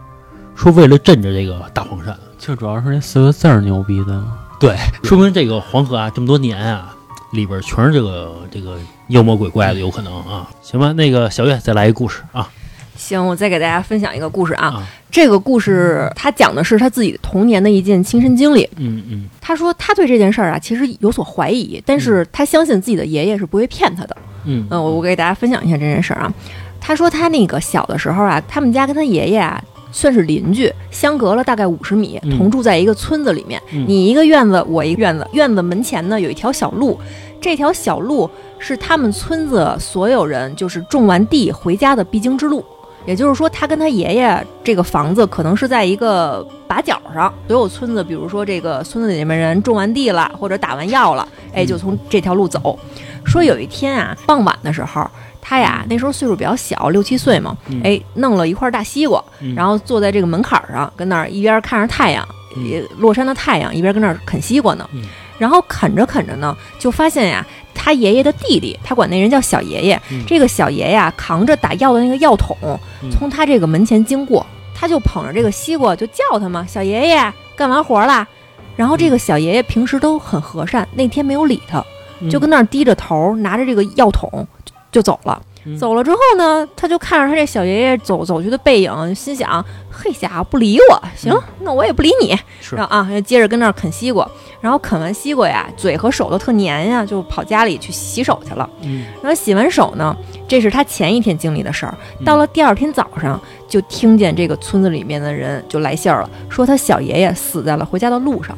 [0.56, 2.12] 说为了镇着这个大黄鳝。
[2.39, 4.24] 就主要是那四个字儿牛逼的。
[4.59, 6.95] 对，说明这个黄河啊这么多年啊，
[7.31, 8.77] 里边全是这个这个
[9.09, 10.49] 妖魔鬼怪的，有可能啊。
[10.61, 12.49] 行吧，那个小月再来一故事啊
[12.95, 14.67] 行，我再给大家分享一个故事啊。
[14.67, 18.63] 啊，这个故事他讲的是他自己童年的一件亲身经历。
[18.77, 24.15] 嗯嗯他说他对这件事儿啊，其实有所怀疑，但是他相信自己的爷爷是不会骗他的。
[24.45, 26.33] 嗯嗯，我我给大家分享一下这件事儿啊。
[26.79, 29.61] 他说他那个小的时候啊，他们家跟他爷爷啊
[29.95, 33.62] 算是邻居，相隔了大概五十米，嗯同住在一个村子里面。
[33.71, 36.99] 嗯你一个院子，我一个院子，院子门前呢有一条小路，
[37.39, 38.29] 这条小路
[38.60, 42.62] 是他们村子所有人就是种完地回家的必经之路。
[43.05, 52.77] 也就是说，他跟他爷爷这个房子可能是在一个把角上，所有村子，比如说这个村子里面人种完地了，或者打完药了，哎，就从这条路走。
[53.23, 55.08] 说有一天啊，傍晚的时候，
[55.47, 57.79] 他呀那时候岁数比较小，六七岁嘛，嗯。
[57.84, 62.27] 哎，弄了一块大西瓜，嗯，然后坐在这个门槛上，跟那儿一边看着太阳，
[62.58, 62.65] 嗯。
[62.65, 64.89] 也落山的太阳，一边跟那儿啃西瓜呢。
[64.93, 65.03] 嗯。
[65.38, 70.01] 然后啃着啃着呢，就发现呀，他爷爷的弟弟，他管那人叫小爷爷。
[70.10, 70.23] 嗯。
[70.25, 72.58] 这个小爷呀，扛着打药的那个药桶，
[73.03, 73.12] 嗯。
[73.12, 78.27] 从他这个门前经过，他就捧着这个西瓜就叫他嘛，小爷爷干完活啦。
[78.75, 81.85] 然后这个小爷爷平时都很和善，那天没有理他，
[82.19, 82.29] 嗯。
[82.31, 84.48] 就跟那儿低着头，拿着这个药桶
[84.96, 85.41] 就就走了。
[85.67, 92.37] 嗯走了之后呢，他就看着他这小爷爷走走去的背影，心想：嘿家伙不理我，行，嗯那我也不理你。
[92.62, 94.29] 是然后啊，接着跟那儿啃西瓜，
[94.62, 98.69] 然后啃完西瓜呀，嘴和手都特黏呀，就跑家里去洗手去了。
[98.83, 100.15] 嗯然后洗完手呢，
[100.48, 101.98] 这是他前一天经历的事儿。
[102.19, 108.56] 嗯到了第二天早上，就听见这个村子里面的人就来信儿了，说他小爷爷死在了回家的路上。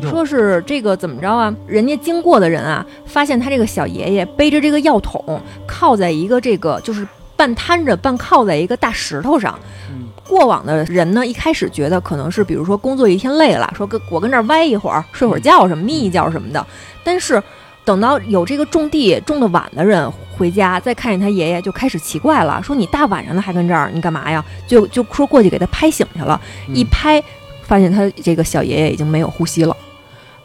[0.00, 1.54] 说是这个怎么着啊？
[1.66, 9.58] 人家经过的人啊，发现他这个小爷爷背着这个药桶，靠在一个这个就是半瘫着半靠在一个大石头上。
[9.90, 16.66] 嗯过往的人呢，一开始觉得可能是比如说工作一天累了，说跟我跟这儿歪一会儿，睡会儿觉什么，眯一觉什么的。
[17.04, 17.42] 但是
[17.84, 24.42] 等到有这个种地种的晚的人回家，再看见他爷爷，就开始奇怪了，说你大晚上的还跟这儿，你干嘛呀？
[24.66, 26.40] 就就说过去给他拍醒去了，
[26.72, 27.22] 一拍
[27.62, 29.76] 发现他这个小爷爷已经没有呼吸了。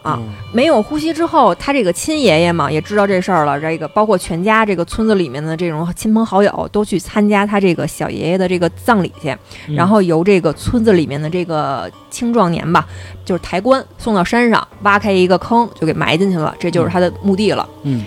[0.00, 12.86] 啊，嗯没有呼吸之后，他这个亲爷爷嘛也知道这事儿了，这个包括全家这个村子里面的这种亲朋好友都去参加他这个小爷爷的这个葬礼去，嗯然后由这个村子里面的这个青壮年吧，
[13.24, 17.68] 就是抬棺送到山上，挖开一个坑就给埋进去了，这就是他的墓地了。
[17.82, 18.04] 嗯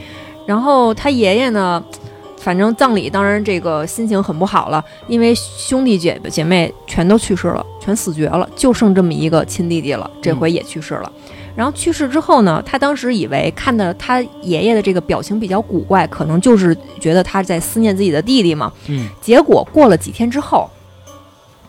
[0.47, 1.83] 然后他爷爷呢，
[2.43, 11.11] 反正葬礼当然这个心情很不好了，因为兄弟姐姐妹全都去世了，全死绝了，就剩这么一个亲弟弟了，这回也去世了。
[11.55, 18.71] 然后去世之后呢，他当时以为看到他爷爷的这个表情比较古怪，可能就是觉得他在思念自己的弟弟嘛。
[18.87, 20.67] 嗯结果过了几天之后，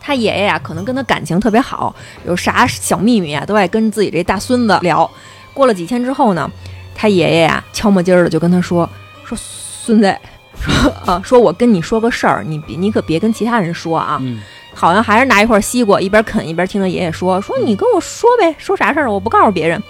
[0.01, 1.95] 他爷爷呀、可能跟他感情特别好，
[2.27, 5.09] 有啥小秘密啊，都爱跟自己这大孙子聊。
[5.53, 6.51] 过了几天之后呢，
[6.95, 8.89] 他爷爷呀、悄没劲儿的就跟他说
[9.27, 10.17] ：“说孙子，
[10.63, 14.19] 说 啊，说我跟你说个事儿，你别你可别跟其他人说啊。
[14.21, 14.41] 嗯
[14.75, 19.81] 好像还是拿一块西瓜，一边啃一边听他爷爷说：“说你跟我说呗，说啥事儿，我不告诉别人。”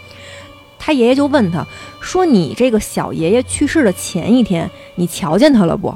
[0.77, 1.65] 他爷爷就问他
[2.01, 5.95] 说：“你这个小爷爷去世的前一天，你瞧见他了不？”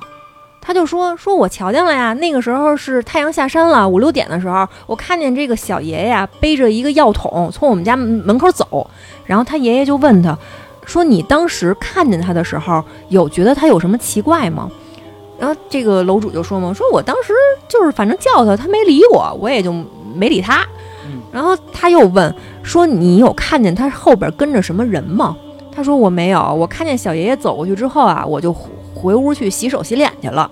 [0.62, 8.88] 他就说：“说我瞧见了呀，那个时候是太阳下山了，五六点的时候，我看见这个小爷爷呀背着一个药桶从我们家门口走，
[9.24, 10.38] 然后他爷爷就问他，
[10.86, 14.70] 说你当时看见他的时候，有觉得他有什么奇怪吗？”
[15.38, 17.34] 然后这个楼主就说嘛，说我当时
[17.68, 19.70] 就是反正叫他，他没理我，我也就
[20.14, 20.66] 没理他。
[21.04, 25.36] 嗯然后他又问说：“你有看见他后边跟着什么人吗？”
[25.70, 30.50] 他说：“我没有，我看见小爷爷走过去之后啊，我就回回屋去洗手洗脸去了。”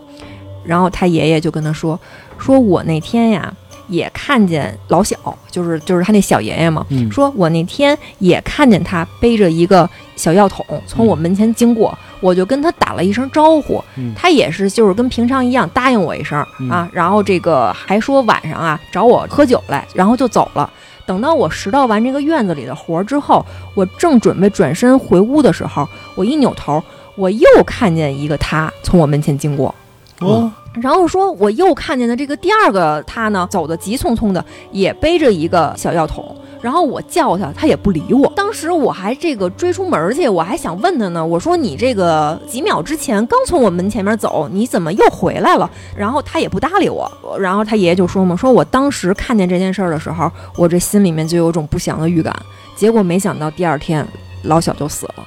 [0.63, 1.99] 然后他爷爷就跟他说
[2.37, 3.51] ：“说我那天呀
[3.89, 5.17] 也看见老小，
[5.51, 7.11] 就是就是他那小爷爷嘛，嗯。
[7.11, 14.13] 说我那天也看见他背着一个小药桶从我门前经过，我就跟他打了一声招呼，嗯。
[14.17, 16.71] 他也是就是跟平常一样答应我一声、嗯。
[16.71, 20.71] 啊，然后这个还说晚上啊找我喝酒来，然后就走了。
[21.07, 26.83] 等到我拾到完这个院子里的活儿之后，我正准备转身回屋的时候，我一扭头，
[27.15, 29.75] 我又看见一个他从我门前经过。
[30.21, 30.51] 哦
[30.81, 36.37] 然后说，我又看见的这个第二个他呢，走的急匆匆的，也背着一个小药桶。
[36.61, 38.27] 然后我叫他，他也不理我。
[38.35, 41.25] 当时我还这个追出门去，我还想问他呢。
[41.25, 45.71] 我说你这个几秒之前刚从我门前面走，你怎么又回来了？
[45.95, 47.11] 然后他也不搭理我。
[47.39, 52.35] 然后他爷爷就说嘛，说我当时看见这件事儿的时候，我这心里面就有种不祥的预感。
[52.75, 54.07] 结果没想到第二天
[54.45, 55.25] 老小就死了。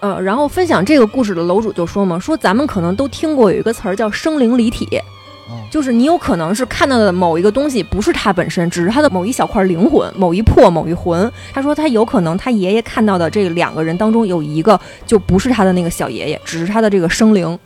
[0.00, 4.88] 呃，然后分享这个故事的楼主就说嘛，说咱们可能都听过有一个词儿叫生灵离体，
[5.70, 11.30] 就是你有可能是看到的某一个东西不是它本身，只是它的某一小块灵魂、某一魄、某一魂。
[11.52, 17.58] 他说他有可能他爷爷看到的这两个人当中有一个就不是他的那个小爷爷，只是他的这个生灵。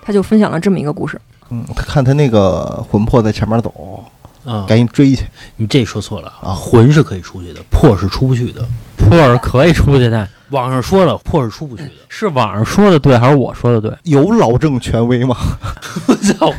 [0.00, 1.20] 他就分享了这么一个故事。
[1.50, 4.02] 嗯，他看他那个魂魄在前面走，
[4.48, 5.24] 啊，赶紧追去。
[5.56, 8.64] 你这说错了啊魂是可以出去的，魄是出不去的。
[8.96, 11.90] 魄是可以出去的， 网上说了，魄是出不去的。
[12.08, 13.96] 是网上说的对还是我说的对？
[14.10, 15.36] 有老郑权威吗？
[16.06, 16.52] 我操，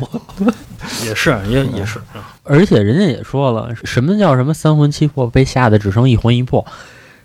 [1.04, 2.34] 也是，也也是啊。
[2.42, 6.66] 而且人家也说了，什么叫什么三魂七魄被吓得只剩一魂一魄，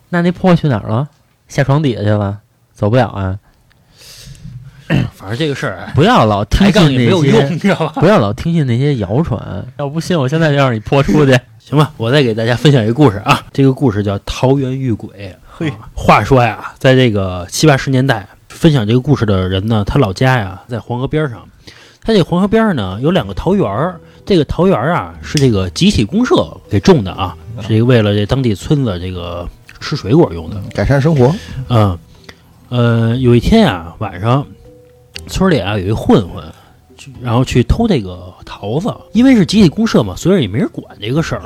[0.09, 1.07] 那那魄去哪儿了？
[1.47, 2.39] 下床底下去了，
[2.73, 3.39] 走不了啊！
[5.15, 7.93] 反正这个事儿，哎不要老听抬杠信那也没有用，些，你知道吧？
[8.01, 9.65] 不要老听信那些谣传。
[9.77, 11.37] 要不信，我现在就让你泼出去。
[11.59, 13.41] 行吧，我再给大家分享一个故事啊。
[13.51, 15.35] 这个故事叫桃园遇鬼。
[15.57, 21.41] 嘿啊话说呀，在这个七八十年代，分享这个故事的人呢，他老家呀在黄河边上。
[22.03, 26.35] 他这黄河边上呢有两个桃园儿，这个桃园儿啊是这个集体公社
[26.69, 30.61] 给种的啊，是这个为了这当地村子这个吃水果用的。
[30.71, 31.33] 改善生活。
[31.69, 31.97] 嗯，
[32.69, 34.45] 呃，有一天呀，晚上
[35.27, 36.43] 村里啊有一混混，
[36.97, 41.41] 去然后去偷这个桃子，因为是集体公社嘛，所以也没人管这个事儿，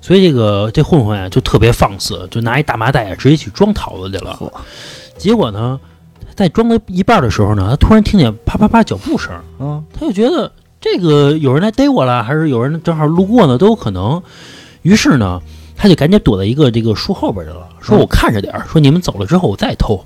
[0.00, 4.38] 所以这个这混混啊就特别放肆，就拿一大麻袋啊直接去装桃子去了。
[5.16, 5.80] 结果呢，
[6.34, 14.22] 在装到一半的时候呢，他突然听见啪啪啪脚步声，嗯，他就觉得这个有人来逮我了，还是有人正好路过呢，都有可能。
[14.82, 15.40] 于是呢，
[15.76, 20.04] 他就赶紧躲在一个这个树后边去了，说嗯我看着点儿，说你们走了之后我再偷。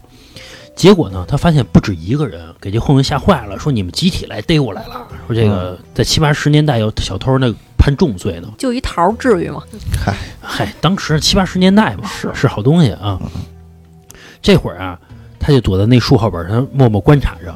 [0.81, 8.49] 结果呢，他发现不止一个人，给这混混吓坏了，说你们集体来逮我来了，说这个在七八十年代有小偷那判重罪呢。
[8.57, 9.63] 就一桃儿至于吗？
[10.03, 13.21] 嗨嗨，当时七八十年代嘛，是是好东西啊。
[14.41, 14.99] 这会儿啊，
[15.39, 17.55] 他就躲在那树后边儿，他默默观察着。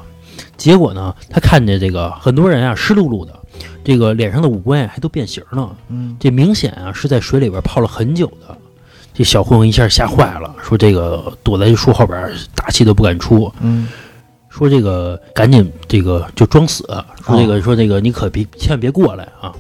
[0.59, 3.33] 结果呢，他看见这个很多人啊湿漉漉的，
[3.83, 5.75] 这个脸上的五官还都变形了。
[5.89, 8.55] 嗯，这明显啊是在水里边泡了很久的。
[9.15, 13.89] 这小混混一下吓坏了，说这个躲在树后边，大气都不敢出，嗯
[14.49, 16.85] 说这个赶紧这个就装死，
[17.25, 19.53] 说这个说这个你可别千万别过来啊。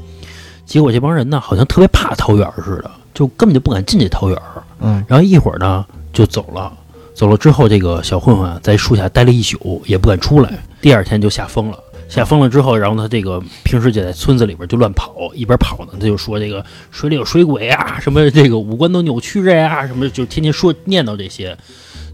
[0.66, 4.38] 结果这帮人呢，好像特别怕桃园似的，就根本就不敢进这桃园。
[4.80, 6.72] 嗯然后一会儿呢就走了，
[7.14, 10.58] 走了之后，这个小混混啊在树下待了一宿，也不敢出来。
[10.80, 11.78] 第二天就吓疯了，
[12.08, 21.56] 吓疯了之后，然后他这个平时就在村子里边就乱跑，一边跑呢，他就说这个水里有水鬼啊，什么这个五官都扭曲着呀，什么就天天说念叨这些。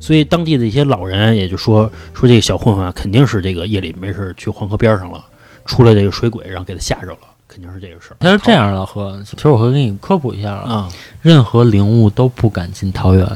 [0.01, 5.23] 所以当地的一些老人也就说说这个小混混啊，肯定是这个夜里没事去黄河边上了，
[5.67, 8.17] 出来这个水鬼，然后给他吓着了，肯定是这个事儿。
[8.21, 10.89] 他是这样，老何，其实我会给你科普一下啊，啊，
[11.21, 13.27] 任何灵物都不敢进桃园，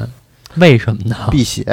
[0.57, 1.15] 为什么呢？
[1.31, 1.63] 辟邪，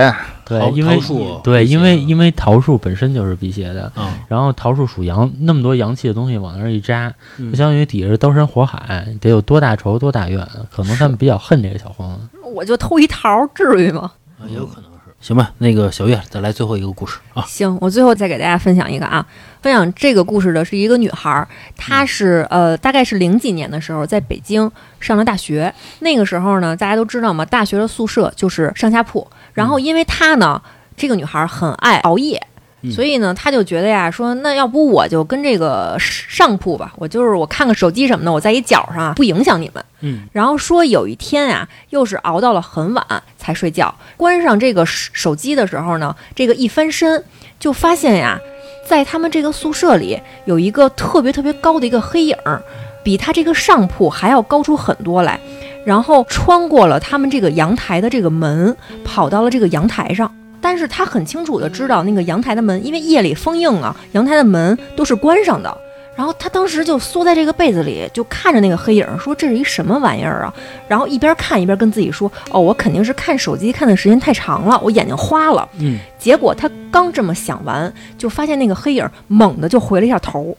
[0.44, 0.98] 对，因为
[1.42, 12.18] 对，因为因为桃树本身就是辟邪的，嗯，然后桃树属阳，那么多阳气的东西往那儿一扎，嗯就相当于底下是刀山火海，得有多大仇多大怨，可能他们比较恨这个小混混。
[12.54, 14.12] 我就偷一桃儿，至于吗？
[14.38, 14.91] 啊也有可能是。
[15.22, 17.44] 行吧，那个小月再来最后一个故事啊。
[17.46, 19.24] 行，我最后再给大家分享一个啊，
[19.62, 21.46] 分享这个故事的是一个女孩儿，
[21.76, 24.68] 她是呃大概是零几年的时候在北京
[24.98, 30.60] 上了大学，那个时候呢，大家都知道嘛，大学的宿舍就是上下铺，然后因为她呢，
[30.96, 32.44] 这个女孩儿很爱熬夜。
[32.82, 39.84] 嗯所以呢，他就觉得呀，说那要不我就跟这个上铺吧，我就是我看看手机什么的，我在一角上啊，不影响你们。
[40.00, 47.22] 嗯然后说有一天啊，又是熬到了很晚才睡觉，关上这个手手机的时候呢，这个一翻身
[47.60, 48.40] 就发现呀，
[48.84, 52.60] 在他们这个宿舍里有一个特别特别高的一个黑影儿，
[53.04, 55.38] 比他这个上铺还要高出很多来，
[55.84, 60.34] 然后穿过了他们这个阳台的这个门，跑到了这个阳台上。
[60.62, 65.76] 但是他很清楚的知道那个阳台的门，因为夜里风硬啊，阳台的门都是关上的。
[66.14, 70.54] 然后他当时就缩在这个被子里，就看着那个黑影儿，说这是一什么玩意儿啊？
[70.86, 75.66] 然后一边看一边跟自己说：“哦，我肯定是看手机看的时间太长了，我眼睛花了。
[75.80, 80.54] 嗯，”结果他刚这么想完，就发现那个黑影儿猛地就回了一下头，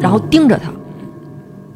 [0.00, 0.70] 然后盯着他，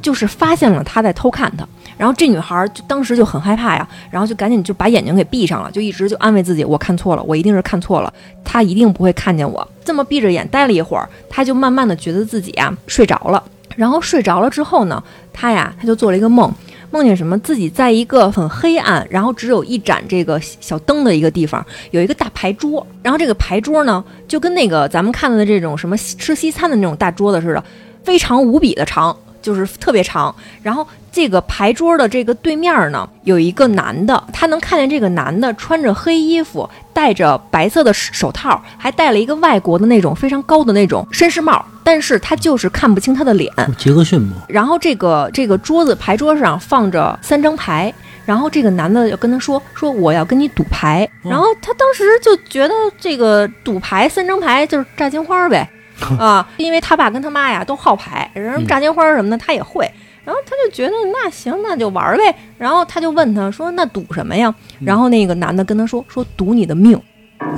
[0.00, 1.66] 就是发现了他在偷看他。
[2.00, 8.10] 然后这女孩儿就当时就很害怕呀，然后就赶紧就把眼睛给闭上了，就一直就安慰自己：“我看错了，我一定是看错了，
[8.42, 13.44] 他一定不会看见我。”这么闭着眼待了一会儿，她就慢慢的觉得自己啊睡着了。
[13.76, 16.50] 然后睡着了之后呢，她呀她就做了一个梦，
[16.90, 17.38] 梦见什么？
[17.40, 22.86] 自己在一个很黑暗，然后只有一盏这个小灯的一个地方，有一个大牌桌。
[23.02, 27.62] 然后这个牌桌呢，就跟那个咱们看到的这种什么吃西餐的那种大桌子似的，
[28.02, 30.34] 非常无比的长，就是特别长。
[30.62, 43.52] 然后这个牌桌的这个对面呢，有一个男的，他能看见这个男的穿着黑衣服，戴着白色的手套，还戴了一个外国的那种非常高的那种绅士帽，但是他就是看不清他的脸。
[43.76, 44.36] 杰克逊吗？
[44.48, 47.92] 然后这个这个桌子牌桌上放着三张牌，
[48.24, 55.68] 然后这个男的就跟他说说我要跟你赌牌，嗯然后他当时就觉得这个赌牌三张牌就是炸金花呗，
[56.18, 59.90] 啊，因为他爸跟他妈呀都好牌，然后嗯炸金花什么的他也会。
[60.30, 62.32] 然后他就觉得那行，那就玩呗。
[62.56, 66.96] 然后他就问他说：“那赌什么呀？”嗯然后那个男的跟他说：“说赌你的命。”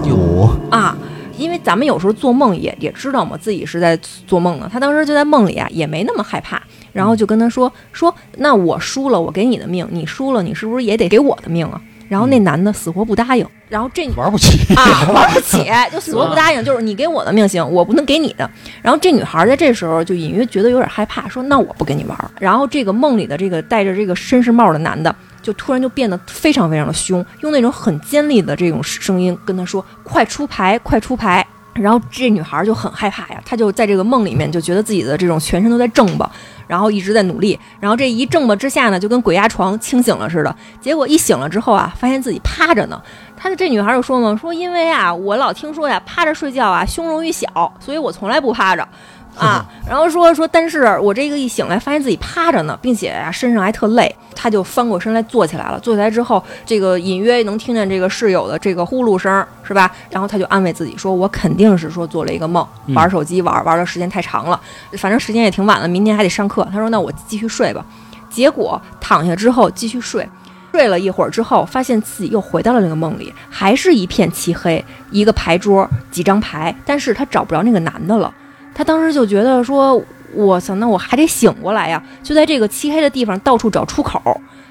[0.08, 0.96] 有啊，
[1.36, 3.94] 因为咱们有时候做梦也也知道嘛，自己是在
[4.26, 4.70] 做梦呢。
[4.72, 6.62] 他当时就在梦里啊，也没那么害怕，
[6.94, 11.78] 然后就跟他说说，那我输了，我给你的命；你输了，你是不是也得给我的命啊？
[12.12, 18.48] 然后那男的死活不答应，然后这玩不起，啊玩不起，就死活不答应，就是你给我的命行，我不能给你的。
[18.82, 22.30] 然后这女孩在这时候就隐约觉得有点害怕，说那我不跟你玩儿。
[22.38, 31.42] 然后这个梦里的这个戴着这个绅士帽的男的，就突然就变得非常非常的凶，用那种很尖利的这种声音跟他说：“快出牌，快出牌！”
[31.72, 36.30] 然后这女孩就很害怕呀，她就在这个梦里面就觉得自己的这种全身都在挣吧，
[36.72, 40.56] 然后一直在努力，然后这一挣吧之下呢，就跟鬼压床清醒了似的。
[40.80, 42.98] 结果一醒了之后啊，发现自己趴着呢。
[43.36, 48.88] 他的这女孩就说嘛，说因为啊，我老听说呀，趴着睡觉啊，胸容易小，所以我从来不趴着。
[49.37, 55.80] 啊， 然后说说，但是我这个一醒来，发现自己趴着呢，并且啊身上还特累，他就翻过身来坐起来了。
[55.80, 59.91] 坐起来之后，这个隐约能听见这个室友的这个呼噜声，是吧？
[60.11, 64.61] 然后他就安慰自己说：“我肯定是说做了一个梦，嗯玩手机玩玩的时间太长了，
[64.99, 67.85] 反正时间也挺晚了，明天还得上课。”他说：“那我继续睡吧。”
[68.30, 70.28] 结果躺下之后继续睡。
[70.72, 78.33] 睡了一会儿之后，发现自己又回到了那个梦里，还是一片漆黑，一个牌桌，几张牌，但是他找不着那个男的了。
[78.74, 80.02] 他当时就觉得说
[80.32, 84.20] ：“我操，那我还得醒过来呀！”就在这个漆黑的地方到处找出口，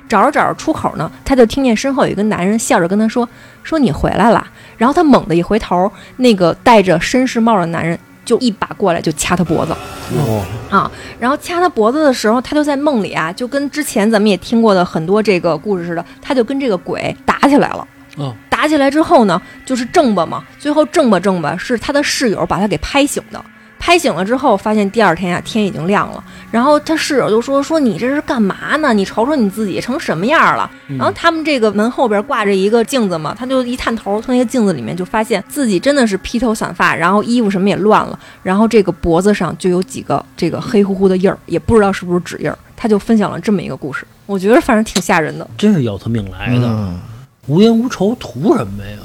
[0.09, 3.27] 找着找着出口呢，他就听见身后有一个男人笑着跟他说
[3.63, 4.45] ：“说你回来了。”
[4.77, 9.73] 然后他猛地一回头，那个戴着绅士帽的男人就一把过来就掐他脖子。
[10.17, 17.87] 哦，啊，然后掐他脖子的时候，他就在梦里啊，就跟之前咱们也听过的很多这个故事似的，他就跟这个鬼打起来了。
[18.17, 23.41] 哦，打起来之后呢，就是正吧嘛，最后正吧正吧是他的室友把他给拍醒的。
[23.84, 28.93] 拍醒了之后，发现第二天啊天已经亮了，然后他室友就说说你这是干嘛呢？
[28.93, 30.69] 你瞅瞅你自己成什么样了？
[30.88, 42.55] 然后他们这个门后边挂着一个镜子嘛，他就一探头，从那个镜子里面就发现自己真的是披头散发，然后衣服什么也乱了，然后这个脖子上就有几个这个黑乎乎的印儿，也不知道是不是指印儿。
[42.77, 45.47] 他就分享了这么一个故事，我觉得反正挺吓人的。
[45.57, 46.99] 真是要他命来的，嗯
[47.47, 48.97] 无冤无仇图什么呀？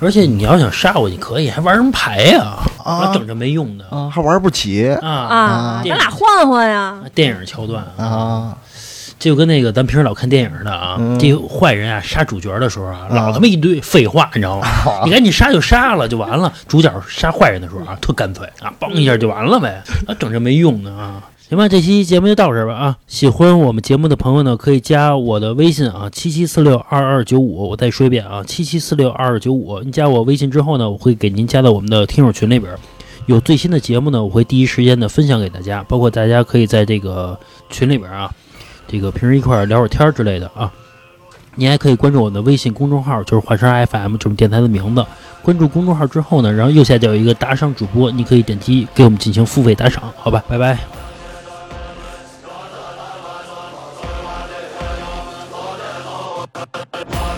[0.00, 2.56] 而且你要想杀我，你可以，还玩什么牌呀？
[2.84, 6.98] 啊整这没用的啊，还玩不起啊啊，咱俩换换呀！
[7.14, 8.56] 电影桥段啊，
[9.18, 14.66] 就跟那个咱平时老看电影似的啊，嗯这坏人啊杀主角的时候啊，啊老他妈一堆废话，你知道吗？
[15.04, 16.50] 你赶紧杀就杀了就完了。
[16.66, 21.20] 主角杀坏人的时候啊，特干脆啊，嘣一下就完了呗，啊，整这没用的啊。
[21.48, 22.98] 行吧，这期节目就到这儿吧啊！
[23.06, 27.70] 喜欢我们节目的朋友呢，可以加我的微信啊，七七四六二二九五。
[27.70, 29.80] 我再说一遍啊，七七四六二二九五。
[29.80, 32.70] 你加我微信之后呢，我会给您加到我们的听友群里边。
[33.24, 37.38] 有最新的节目呢，我会第一时间的分享给大家，包括大家可以在这个
[37.70, 38.30] 群里边啊，
[38.86, 40.70] 这个平时一块儿聊会儿天之类的啊。
[41.54, 45.02] 您还可以关注我的微信公众号，就是华山 FM，就是电台的名字。
[45.40, 50.44] 关注公众号之后呢，然后右下角有一个打赏主播，你可以点击给我们进行付费打赏，好吧？
[50.46, 50.78] 拜拜。
[56.58, 57.37] 然